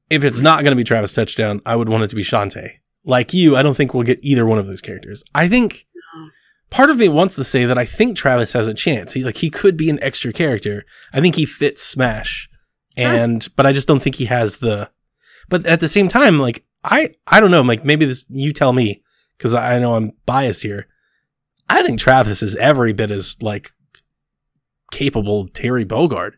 [0.10, 2.74] If it's not going to be Travis Touchdown, I would want it to be Shantae.
[3.06, 5.24] Like you, I don't think we'll get either one of those characters.
[5.34, 5.86] I think
[6.70, 9.14] part of me wants to say that I think Travis has a chance.
[9.14, 10.86] He like he could be an extra character.
[11.14, 12.50] I think he fits Smash,
[12.98, 13.08] Sure.
[13.08, 14.90] and but I just don't think he has the.
[15.50, 17.62] But at the same time, like I I don't know.
[17.62, 19.02] Like maybe this you tell me
[19.38, 20.88] because I know I'm biased here.
[21.70, 23.72] I think Travis is every bit as like
[24.92, 26.34] capable Terry Bogard.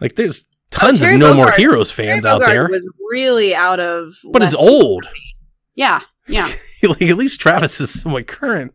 [0.00, 4.14] Like there's tons Terry of No More Heroes fans out there, was really out of,
[4.32, 5.08] but it's old.
[5.74, 6.50] Yeah, yeah.
[6.82, 8.72] like at least Travis is somewhat current.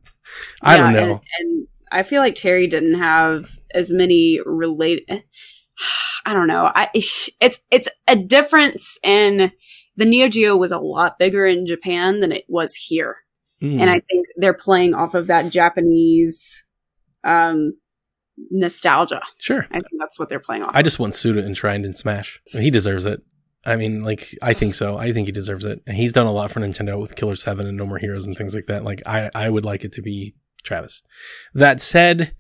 [0.61, 1.11] I Yeah, don't know.
[1.39, 5.09] And, and I feel like Terry didn't have as many relate.
[6.25, 6.71] I don't know.
[6.73, 9.51] I it's it's a difference in
[9.97, 13.15] the Neo Geo was a lot bigger in Japan than it was here,
[13.59, 13.79] Hmm.
[13.81, 16.65] and I think they're playing off of that Japanese
[17.23, 17.73] um
[18.49, 19.21] nostalgia.
[19.37, 19.67] sure.
[19.71, 20.71] I think that's what they're playing off.
[20.73, 22.41] I just want Suda enshrined in Smash.
[22.45, 23.21] He deserves it.
[23.65, 24.97] I mean, like, I think so.
[24.97, 25.81] I think he deserves it.
[25.85, 28.35] And he's done a lot for Nintendo with Killer 7 and No More Heroes and
[28.35, 28.83] things like that.
[28.83, 31.03] Like, I, I would like it to be Travis.
[31.53, 32.33] That said,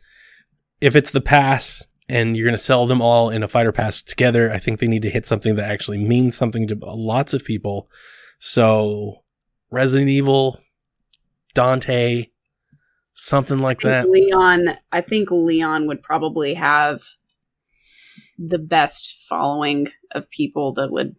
[0.79, 4.01] if it's the pass and you're going to sell them all in a fighter pass
[4.01, 7.45] together, I think they need to hit something that actually means something to lots of
[7.45, 7.87] people.
[8.39, 9.17] So,
[9.69, 10.59] Resident Evil,
[11.53, 12.30] Dante,
[13.23, 14.09] something like that.
[14.09, 17.03] Leon, I think Leon would probably have
[18.37, 21.15] the best following of people that would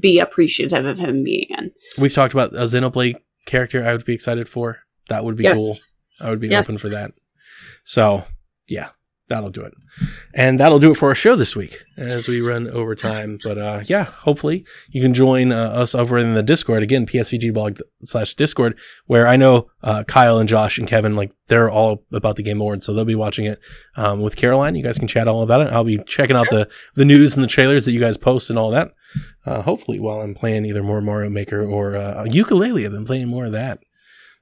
[0.00, 1.72] be appreciative of him being in.
[1.98, 4.78] We've talked about a Xenoblade character I would be excited for.
[5.08, 5.56] That would be Yes.
[5.56, 5.76] cool.
[6.20, 6.66] I would be Yes.
[6.66, 7.12] open for that.
[7.84, 8.24] So,
[8.68, 8.90] yeah,
[9.32, 9.72] that'll do it.
[10.34, 13.38] And that'll do it for our show this week as we run over time.
[13.42, 17.52] But uh, yeah, hopefully you can join uh, us over in the Discord again, PSVG
[17.52, 22.04] blog slash Discord, where I know uh, Kyle and Josh and Kevin, like they're all
[22.12, 23.58] about the Game Awards, so they'll be watching it
[23.96, 24.74] um, with Caroline.
[24.74, 25.72] You guys can chat all about it.
[25.72, 28.58] I'll be checking out the the news and the trailers that you guys post and
[28.58, 28.92] all that.
[29.44, 33.28] Uh, hopefully, while I'm playing either more Mario Maker or uh, Yooka-Laylee, I've been playing
[33.28, 33.80] more of that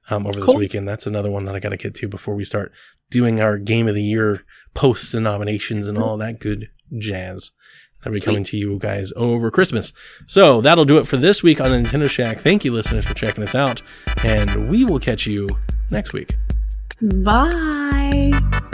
[0.09, 0.87] um, over this weekend.
[0.87, 2.71] That's another one that I got to get to before we start
[3.11, 6.03] doing our Game of the Year posts and nominations and hmm.
[6.03, 7.51] all that good jazz.
[7.99, 9.93] That'll be coming to you guys over Christmas.
[10.25, 12.39] So that'll do it for this week on Nintendo Shack.
[12.39, 13.83] Thank you, listeners, for checking us out,
[14.23, 15.47] and we will catch you
[15.91, 16.35] next week.
[17.01, 18.71] Bye.